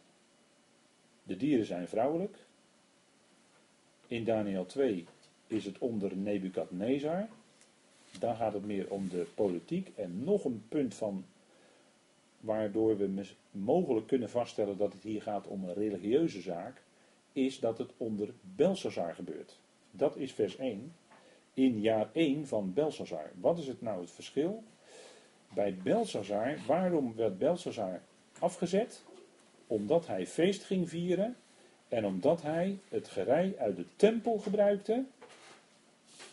[1.22, 2.36] De dieren zijn vrouwelijk.
[4.06, 5.06] In Daniel 2
[5.46, 7.28] is het onder Nebukadnezar.
[8.18, 9.92] Dan gaat het meer om de politiek.
[9.94, 11.24] En nog een punt van
[12.40, 16.82] waardoor we mogelijk kunnen vaststellen dat het hier gaat om een religieuze zaak,
[17.33, 19.59] is dat het onder Belshazzar gebeurt.
[19.91, 20.95] Dat is vers 1.
[21.55, 23.31] In jaar 1 van Belshazzar.
[23.41, 24.62] Wat is het nou het verschil?
[25.55, 28.03] Bij Belshazzar, waarom werd Belshazzar
[28.39, 29.05] afgezet?
[29.66, 31.37] Omdat hij feest ging vieren
[31.89, 35.05] en omdat hij het gerei uit de tempel gebruikte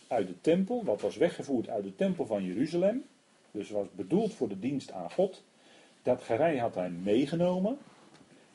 [0.08, 3.04] uit de tempel, wat was weggevoerd uit de tempel van Jeruzalem,
[3.50, 5.42] dus was bedoeld voor de dienst aan God.
[6.02, 7.78] Dat gerei had hij meegenomen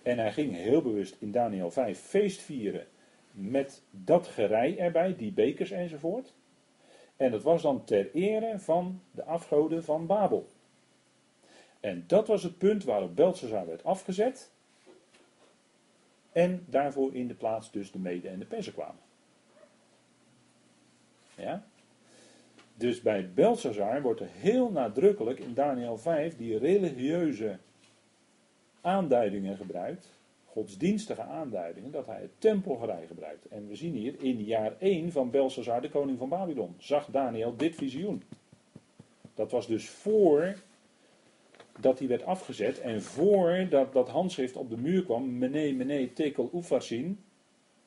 [0.03, 2.87] En hij ging heel bewust in Daniel 5 feest vieren
[3.31, 6.33] met dat gerei erbij, die bekers enzovoort.
[7.17, 10.47] En dat was dan ter ere van de afgoden van Babel.
[11.79, 14.51] En dat was het punt waarop Belshazzar werd afgezet.
[16.31, 19.01] En daarvoor in de plaats dus de Mede en de Persen kwamen.
[21.35, 21.65] Ja?
[22.75, 27.59] Dus bij Belshazzar wordt er heel nadrukkelijk in Daniel 5 die religieuze
[28.81, 33.47] aanduidingen gebruikt, godsdienstige aanduidingen, dat hij het tempelgerij gebruikt.
[33.47, 37.55] En we zien hier in jaar 1 van Belshazzar, de koning van Babylon, zag Daniel
[37.57, 38.23] dit visioen.
[39.33, 40.55] Dat was dus voor
[41.79, 46.13] dat hij werd afgezet en voor dat, dat handschrift op de muur kwam, mene, mene,
[46.13, 47.19] tekel, oefarsin,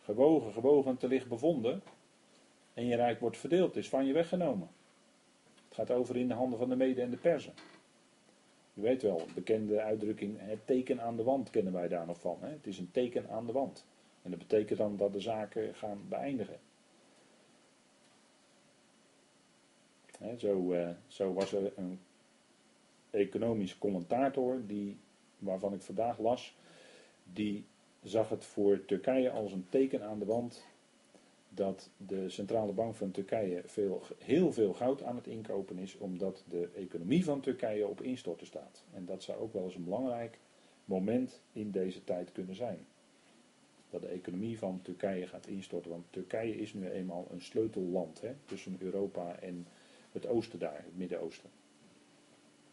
[0.00, 1.82] gewogen, gewogen, te licht bevonden,
[2.74, 4.68] en je rijk wordt verdeeld, is van je weggenomen.
[5.64, 7.52] Het gaat over in de handen van de mede en de persen.
[8.74, 12.38] U weet wel, bekende uitdrukking, het teken aan de wand kennen wij daar nog van.
[12.40, 12.48] Hè?
[12.48, 13.84] Het is een teken aan de wand.
[14.22, 16.58] En dat betekent dan dat de zaken gaan beëindigen.
[20.18, 22.00] Hè, zo, uh, zo was er een
[23.10, 24.98] economisch commentator, die,
[25.38, 26.56] waarvan ik vandaag las,
[27.32, 27.64] die
[28.02, 30.64] zag het voor Turkije als een teken aan de wand
[31.54, 36.44] dat de centrale bank van Turkije veel, heel veel goud aan het inkopen is, omdat
[36.48, 38.84] de economie van Turkije op instorten staat.
[38.92, 40.38] En dat zou ook wel eens een belangrijk
[40.84, 42.86] moment in deze tijd kunnen zijn.
[43.90, 48.34] Dat de economie van Turkije gaat instorten, want Turkije is nu eenmaal een sleutelland hè,
[48.44, 49.66] tussen Europa en
[50.12, 51.50] het oosten daar, het Midden-Oosten.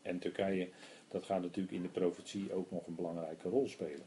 [0.02, 0.70] En Turkije,
[1.08, 4.06] dat gaat natuurlijk in de profetie ook nog een belangrijke rol spelen.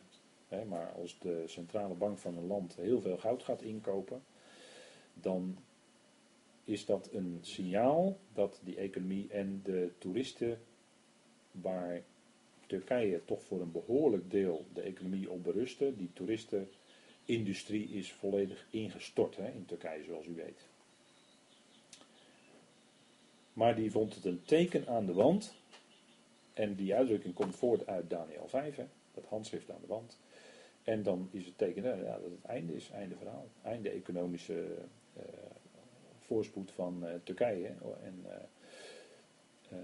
[0.68, 4.22] maar als de centrale bank van een land heel veel goud gaat inkopen,
[5.15, 5.59] dan
[6.65, 10.61] is dat een signaal dat die economie en de toeristen,
[11.51, 12.03] waar
[12.67, 19.37] Turkije toch voor een behoorlijk deel de economie op berusten, die toeristenindustrie is volledig ingestort
[19.37, 20.67] hè, in Turkije, zoals u weet.
[23.53, 25.55] Maar die vond het een teken aan de wand.
[26.53, 28.85] En die uitdrukking komt voort uit Daniel 5, hè,
[29.15, 30.19] dat handschrift aan de wand.
[30.83, 33.49] En dan is het teken ja, dat het einde is, einde verhaal.
[33.62, 34.77] Einde economische
[36.19, 37.69] voorspoed van uh, Turkije.
[38.03, 39.79] En uh,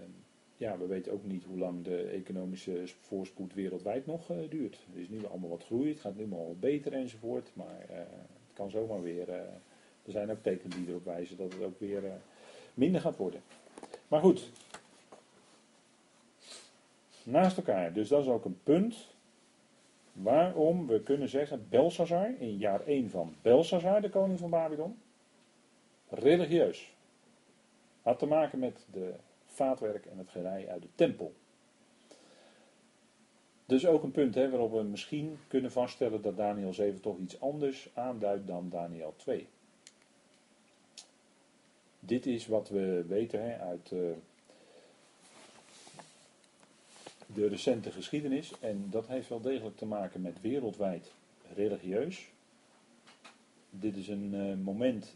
[0.56, 4.86] ja, we weten ook niet hoe lang de economische voorspoed wereldwijd nog duurt.
[4.94, 7.50] Er is nu allemaal wat groei, het gaat nu allemaal wat beter enzovoort.
[7.52, 9.28] Maar het kan zomaar weer.
[9.28, 12.02] er zijn ook tekenen die erop wijzen dat het ook weer
[12.74, 13.40] minder gaat worden.
[14.08, 14.50] Maar goed.
[17.22, 17.92] Naast elkaar.
[17.92, 19.08] Dus dat is ook een punt
[20.12, 24.98] waarom we kunnen zeggen Belshazzar in jaar 1 van Belshazzar, de koning van Babylon,
[26.10, 26.92] religieus.
[28.02, 29.14] Had te maken met de
[29.46, 31.34] vaatwerk en het gerei uit de tempel.
[33.66, 37.40] Dus ook een punt hè, waarop we misschien kunnen vaststellen dat Daniel 7 toch iets
[37.40, 39.48] anders aanduidt dan Daniel 2.
[42.00, 44.10] Dit is wat we weten uit uh,
[47.26, 48.52] de recente geschiedenis.
[48.60, 51.12] En dat heeft wel degelijk te maken met wereldwijd
[51.54, 52.30] religieus.
[53.70, 55.14] Dit is een uh, moment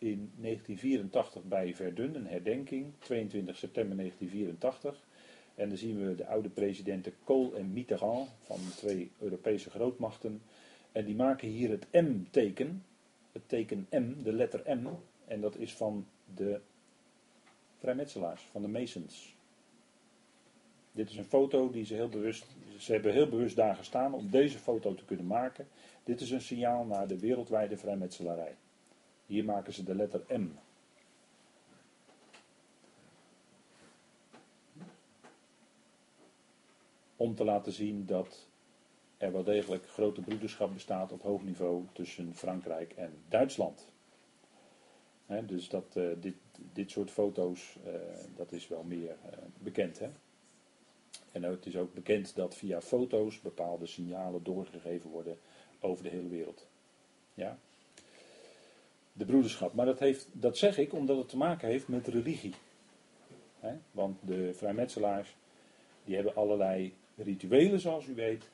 [0.00, 5.04] in 1984 bij Verdun, een herdenking, 22 september 1984.
[5.54, 10.42] En dan zien we de oude presidenten Kohl en Mitterrand van de twee Europese grootmachten.
[10.92, 12.84] En die maken hier het M-teken,
[13.32, 14.88] het teken M, de letter M.
[15.24, 16.60] En dat is van de
[17.78, 19.36] vrijmetselaars, van de Masons.
[20.92, 22.46] Dit is een foto die ze heel bewust,
[22.78, 25.68] ze hebben heel bewust daar gestaan om deze foto te kunnen maken.
[26.04, 28.56] Dit is een signaal naar de wereldwijde vrijmetselarij.
[29.30, 30.48] Hier maken ze de letter M.
[37.16, 38.48] Om te laten zien dat
[39.16, 43.88] er wel degelijk grote broederschap bestaat op hoog niveau tussen Frankrijk en Duitsland.
[45.46, 46.36] dus dat, uh, dit,
[46.72, 47.92] dit soort foto's, uh,
[48.36, 49.98] dat is wel meer uh, bekend.
[49.98, 50.10] Hè?
[51.32, 55.38] En het is ook bekend dat via foto's bepaalde signalen doorgegeven worden
[55.80, 56.66] over de hele wereld.
[57.34, 57.58] Ja?
[59.20, 59.74] De broederschap.
[59.74, 62.54] Maar dat, heeft, dat zeg ik omdat het te maken heeft met religie.
[63.90, 65.36] want de vrijmetselaars
[66.04, 68.48] die hebben allerlei rituelen zoals u weet.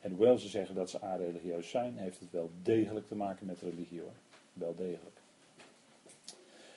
[0.00, 3.60] En hoewel ze zeggen dat ze a-religieus zijn, heeft het wel degelijk te maken met
[3.60, 4.12] religie hoor.
[4.52, 5.16] Wel degelijk.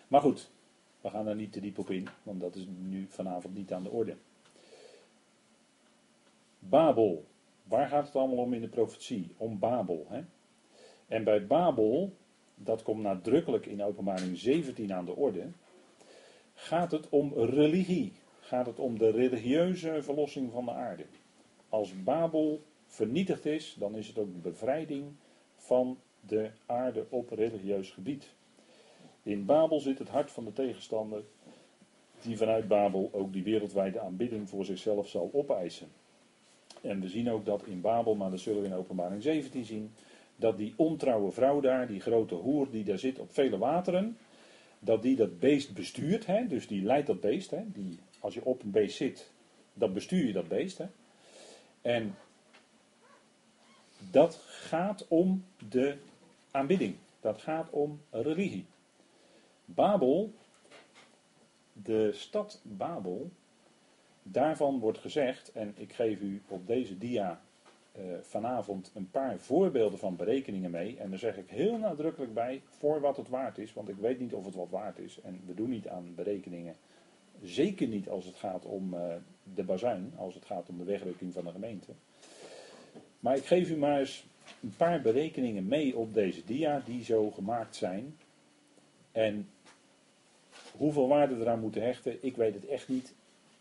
[0.07, 0.49] Maar goed,
[1.01, 3.83] we gaan daar niet te diep op in, want dat is nu vanavond niet aan
[3.83, 4.15] de orde.
[6.59, 7.25] Babel.
[7.63, 9.31] Waar gaat het allemaal om in de profetie?
[9.37, 10.05] Om Babel.
[10.09, 10.23] Hè?
[11.07, 12.13] En bij Babel,
[12.55, 15.47] dat komt nadrukkelijk in openbaring 17 aan de orde,
[16.53, 18.13] gaat het om religie.
[18.39, 21.05] Gaat het om de religieuze verlossing van de aarde.
[21.69, 25.05] als Babel vernietigd is, dan is het ook bevrijding
[25.55, 25.97] van
[26.27, 28.33] de aarde op religieus gebied.
[29.23, 31.23] In Babel zit het hart van de tegenstander,
[32.21, 35.87] die vanuit Babel ook die wereldwijde aanbidding voor zichzelf zal opeisen.
[36.81, 39.91] En we zien ook dat in Babel, maar dat zullen we in openbaring 17 zien,
[40.35, 44.17] dat die ontrouwe vrouw daar, die grote hoer die daar zit op vele wateren,
[44.79, 47.51] dat die dat beest bestuurt, hè, dus die leidt dat beest.
[47.51, 49.31] Hè, die, als je op een beest zit,
[49.73, 50.77] dan bestuur je dat beest.
[50.77, 50.85] Hè.
[51.81, 52.15] En
[54.11, 55.97] dat gaat om de
[56.51, 56.95] aanbidding.
[57.19, 58.65] Dat gaat om religie.
[59.65, 60.33] Babel,
[61.73, 63.31] de stad Babel,
[64.23, 67.41] daarvan wordt gezegd, en ik geef u op deze dia
[67.99, 70.97] uh, vanavond een paar voorbeelden van berekeningen mee.
[70.97, 74.19] En daar zeg ik heel nadrukkelijk bij voor wat het waard is, want ik weet
[74.19, 75.19] niet of het wat waard is.
[75.21, 76.75] En we doen niet aan berekeningen.
[77.41, 79.15] Zeker niet als het gaat om uh,
[79.53, 81.91] de bazuin, als het gaat om de wegrukking van de gemeente.
[83.19, 84.25] Maar ik geef u maar eens
[84.61, 88.17] een paar berekeningen mee op deze dia die zo gemaakt zijn.
[89.11, 89.49] En
[90.77, 93.13] hoeveel waarde eraan moeten hechten, ik weet het echt niet.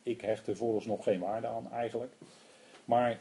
[0.02, 2.12] Ik hecht er vooralsnog geen waarde aan eigenlijk.
[2.84, 3.20] Maar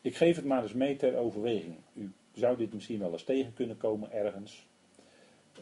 [0.00, 1.76] ik geef het maar eens mee ter overweging.
[1.94, 4.66] U zou dit misschien wel eens tegen kunnen komen ergens.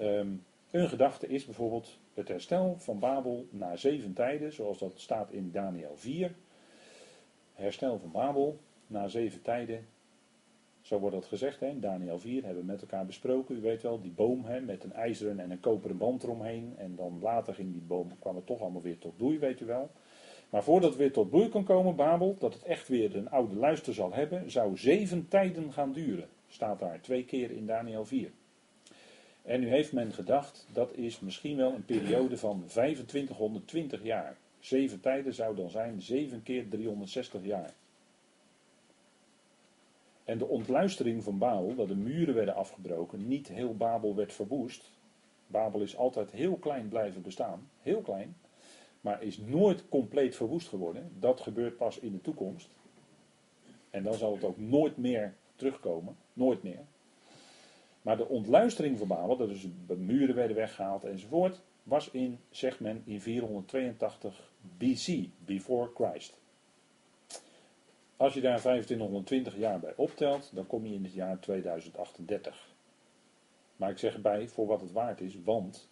[0.00, 5.30] Um, een gedachte is bijvoorbeeld het herstel van Babel na zeven tijden, zoals dat staat
[5.30, 6.34] in Daniel 4.
[7.54, 9.86] Herstel van Babel na zeven tijden.
[10.80, 13.56] Zo wordt dat gezegd in Daniel 4, hebben we met elkaar besproken.
[13.56, 16.74] U weet wel, die boom hè, met een ijzeren en een koperen band eromheen.
[16.76, 19.64] En dan later ging die boom, kwam het toch allemaal weer tot bloei, weet u
[19.64, 19.90] wel.
[20.50, 23.56] Maar voordat het weer tot bloei kon komen, Babel, dat het echt weer een oude
[23.56, 26.28] luister zal hebben, zou zeven tijden gaan duren.
[26.48, 28.30] Staat daar twee keer in Daniel 4.
[29.42, 34.36] En nu heeft men gedacht, dat is misschien wel een periode van 2520 jaar.
[34.58, 37.74] Zeven tijden zou dan zijn, zeven keer 360 jaar.
[40.24, 44.90] En de ontluistering van Babel, dat de muren werden afgebroken, niet heel Babel werd verwoest.
[45.46, 48.36] Babel is altijd heel klein blijven bestaan, heel klein
[49.06, 51.12] maar is nooit compleet verwoest geworden.
[51.18, 52.68] Dat gebeurt pas in de toekomst.
[53.90, 56.16] En dan zal het ook nooit meer terugkomen.
[56.32, 56.84] Nooit meer.
[58.02, 62.80] Maar de ontluistering van Babel, dat dus de muren werden weggehaald enzovoort, was in, zegt
[62.80, 66.40] men, in 482 BC, before Christ.
[68.16, 72.74] Als je daar 2520 jaar bij optelt, dan kom je in het jaar 2038.
[73.76, 75.88] Maar ik zeg erbij voor wat het waard is, want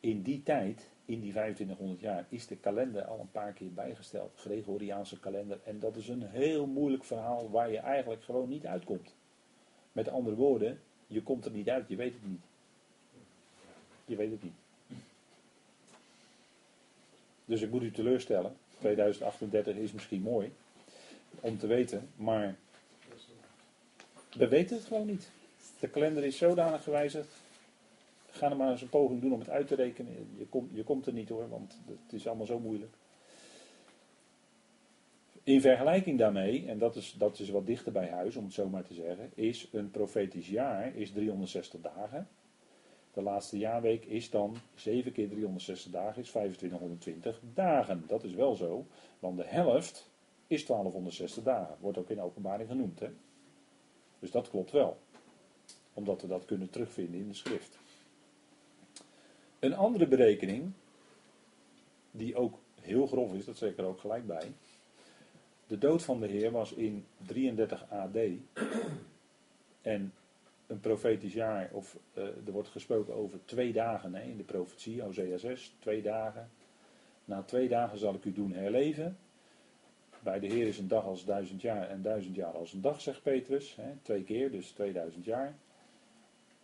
[0.00, 4.32] in die tijd in die 2500 jaar is de kalender al een paar keer bijgesteld.
[4.36, 5.58] Gregoriaanse kalender.
[5.64, 9.14] En dat is een heel moeilijk verhaal waar je eigenlijk gewoon niet uitkomt.
[9.92, 12.40] Met andere woorden, je komt er niet uit, je weet het niet.
[14.04, 14.54] Je weet het niet.
[17.44, 18.56] Dus ik moet u teleurstellen.
[18.78, 20.52] 2038 is misschien mooi
[21.40, 22.56] om te weten, maar
[24.32, 25.30] we weten het gewoon niet.
[25.80, 27.28] De kalender is zodanig gewijzigd
[28.36, 30.12] Ga er maar eens een poging doen om het uit te rekenen.
[30.38, 32.96] Je, komt je komt er niet hoor, want het is allemaal zo moeilijk.
[35.42, 38.68] In vergelijking daarmee, en dat is, dat is wat dichter bij huis om het zo
[38.68, 42.28] maar te zeggen, is een profetisch jaar is 360 dagen.
[43.12, 48.04] De laatste jaarweek is dan 7 keer 360 dagen, is 2520 dagen.
[48.06, 48.86] Dat is wel zo,
[49.18, 50.10] want de helft
[50.46, 51.76] is 1260 dagen.
[51.80, 53.00] Wordt ook in openbaring genoemd.
[53.00, 53.08] Hè?
[54.18, 54.96] Dus dat klopt wel.
[55.94, 57.78] Omdat we dat kunnen terugvinden in de schrift.
[59.66, 60.72] Een andere berekening,
[62.10, 64.52] die ook heel grof is, dat zeg ik er ook gelijk bij.
[65.66, 68.16] De dood van de Heer was in 33 AD.
[69.82, 70.12] En
[70.66, 75.02] een profetisch jaar, of uh, er wordt gesproken over twee dagen hè, in de profetie,
[75.02, 76.50] Hosea 6, twee dagen.
[77.24, 79.18] Na twee dagen zal ik u doen herleven.
[80.20, 83.00] Bij de Heer is een dag als duizend jaar en duizend jaar als een dag,
[83.00, 83.76] zegt Petrus.
[83.76, 85.56] Hè, twee keer, dus 2000 jaar.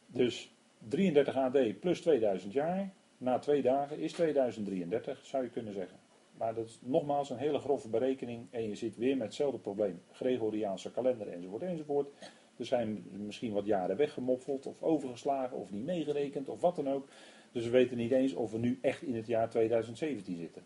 [0.06, 0.52] Dus
[0.88, 5.98] 33 AD plus 2000 jaar, na twee dagen is 2033, zou je kunnen zeggen.
[6.36, 10.02] Maar dat is nogmaals een hele grove berekening en je zit weer met hetzelfde probleem.
[10.12, 12.08] Gregoriaanse kalender enzovoort enzovoort.
[12.56, 17.08] Er zijn misschien wat jaren weggemoffeld of overgeslagen of niet meegerekend of wat dan ook.
[17.52, 20.62] Dus we weten niet eens of we nu echt in het jaar 2017 zitten.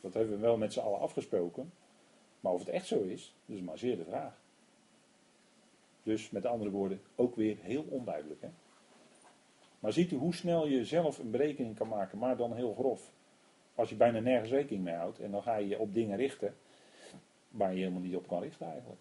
[0.00, 1.72] Dat hebben we wel met z'n allen afgesproken.
[2.40, 4.40] Maar of het echt zo is, dat is maar zeer de vraag.
[6.02, 8.40] Dus met andere woorden, ook weer heel onduidelijk.
[8.40, 8.48] Hè?
[9.82, 13.12] Maar ziet u hoe snel je zelf een berekening kan maken, maar dan heel grof.
[13.74, 16.54] Als je bijna nergens rekening mee houdt en dan ga je je op dingen richten
[17.48, 19.00] waar je helemaal niet op kan richten eigenlijk.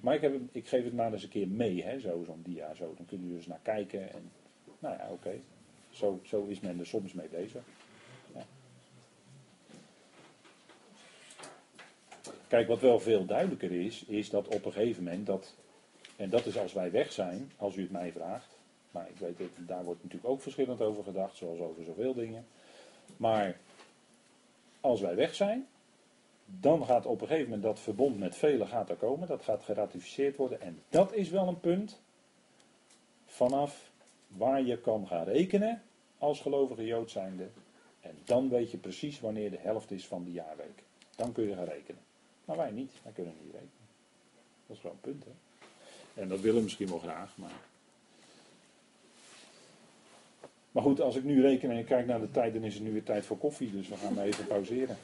[0.00, 2.74] Maar ik, heb, ik geef het maar eens een keer mee, hè, zo, zo'n dia.
[2.74, 2.94] Zo.
[2.96, 4.12] Dan kun je dus naar kijken.
[4.12, 4.30] En,
[4.78, 5.40] nou ja, oké.
[5.90, 7.62] Zo, zo is men er soms mee bezig.
[12.48, 15.54] Kijk, wat wel veel duidelijker is, is dat op een gegeven moment dat,
[16.16, 18.51] en dat is als wij weg zijn, als u het mij vraagt,
[18.92, 22.46] maar ik weet het, daar wordt natuurlijk ook verschillend over gedacht, zoals over zoveel dingen.
[23.16, 23.58] Maar
[24.80, 25.66] als wij weg zijn,
[26.44, 29.62] dan gaat op een gegeven moment dat verbond met velen gaat er komen, dat gaat
[29.62, 30.60] geratificeerd worden.
[30.60, 32.00] En dat is wel een punt
[33.26, 33.90] vanaf
[34.28, 35.82] waar je kan gaan rekenen
[36.18, 37.48] als gelovige Jood zijnde.
[38.00, 40.82] En dan weet je precies wanneer de helft is van die jaarweek.
[41.16, 42.00] Dan kun je gaan rekenen.
[42.44, 43.70] Maar wij niet, wij kunnen niet rekenen.
[44.66, 45.30] Dat is wel een punt, hè.
[46.14, 47.52] En dat willen we misschien wel graag, maar
[50.72, 52.82] Maar goed, als ik nu reken en ik kijk naar de tijd, dan is het
[52.82, 53.70] nu weer tijd voor koffie.
[53.72, 54.96] Dus we gaan even pauzeren.